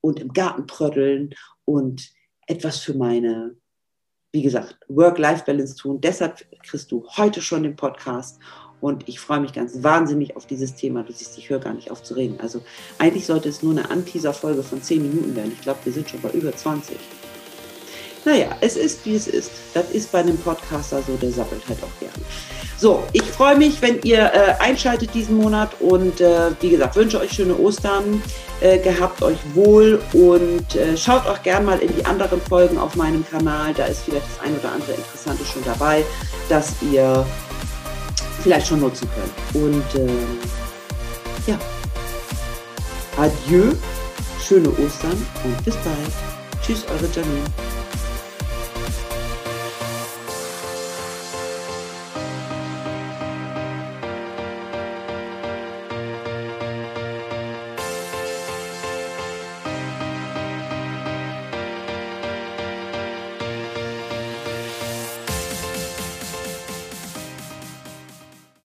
und 0.00 0.20
im 0.20 0.32
Garten 0.32 0.66
pröddeln 0.66 1.34
und 1.64 2.10
etwas 2.46 2.78
für 2.78 2.94
meine, 2.94 3.56
wie 4.32 4.42
gesagt, 4.42 4.78
Work-Life-Balance 4.88 5.76
tun. 5.76 6.00
Deshalb 6.00 6.44
kriegst 6.62 6.92
du 6.92 7.06
heute 7.16 7.40
schon 7.40 7.62
den 7.62 7.76
Podcast 7.76 8.38
und 8.80 9.08
ich 9.08 9.18
freue 9.18 9.40
mich 9.40 9.54
ganz 9.54 9.82
wahnsinnig 9.82 10.36
auf 10.36 10.46
dieses 10.46 10.74
Thema. 10.74 11.04
Du 11.04 11.12
siehst, 11.12 11.38
ich 11.38 11.48
höre 11.48 11.60
gar 11.60 11.72
nicht 11.72 11.90
auf 11.90 12.02
zu 12.02 12.14
reden. 12.14 12.38
Also 12.40 12.62
eigentlich 12.98 13.24
sollte 13.24 13.48
es 13.48 13.62
nur 13.62 13.72
eine 13.72 13.90
Anteaser-Folge 13.90 14.62
von 14.62 14.82
10 14.82 15.00
Minuten 15.00 15.34
werden. 15.34 15.52
Ich 15.54 15.62
glaube, 15.62 15.80
wir 15.84 15.92
sind 15.92 16.10
schon 16.10 16.20
bei 16.20 16.30
über 16.32 16.54
20. 16.54 16.98
Naja, 18.24 18.48
es 18.60 18.76
ist, 18.76 19.04
wie 19.04 19.16
es 19.16 19.26
ist. 19.26 19.50
Das 19.74 19.90
ist 19.90 20.10
bei 20.10 20.20
einem 20.20 20.38
Podcaster 20.38 21.02
so, 21.06 21.14
der 21.16 21.30
sappelt 21.30 21.62
halt 21.68 21.78
auch 21.82 22.00
gerne. 22.00 22.14
So, 22.78 23.02
ich 23.12 23.22
freue 23.22 23.56
mich, 23.56 23.80
wenn 23.82 24.00
ihr 24.02 24.32
äh, 24.32 24.54
einschaltet 24.60 25.14
diesen 25.14 25.36
Monat 25.36 25.70
und 25.80 26.20
äh, 26.20 26.50
wie 26.60 26.70
gesagt, 26.70 26.96
wünsche 26.96 27.20
euch 27.20 27.32
schöne 27.32 27.56
Ostern, 27.56 28.22
äh, 28.60 28.78
gehabt 28.78 29.22
euch 29.22 29.38
wohl 29.54 30.00
und 30.12 30.74
äh, 30.74 30.96
schaut 30.96 31.26
auch 31.26 31.42
gerne 31.42 31.66
mal 31.66 31.78
in 31.78 31.94
die 31.94 32.04
anderen 32.04 32.40
Folgen 32.40 32.78
auf 32.78 32.96
meinem 32.96 33.24
Kanal. 33.28 33.74
Da 33.74 33.86
ist 33.86 34.02
vielleicht 34.04 34.26
das 34.26 34.46
ein 34.46 34.58
oder 34.58 34.72
andere 34.72 34.92
Interessante 34.92 35.44
schon 35.44 35.62
dabei, 35.64 36.04
das 36.48 36.72
ihr 36.90 37.26
vielleicht 38.42 38.66
schon 38.66 38.80
nutzen 38.80 39.08
könnt. 39.14 39.64
Und 39.64 39.94
ähm, 39.96 40.38
ja, 41.46 41.58
adieu, 43.18 43.72
schöne 44.46 44.70
Ostern 44.70 45.26
und 45.44 45.64
bis 45.64 45.74
bald. 45.76 45.96
Tschüss, 46.62 46.84
eure 46.88 47.08
Janine. 47.14 47.73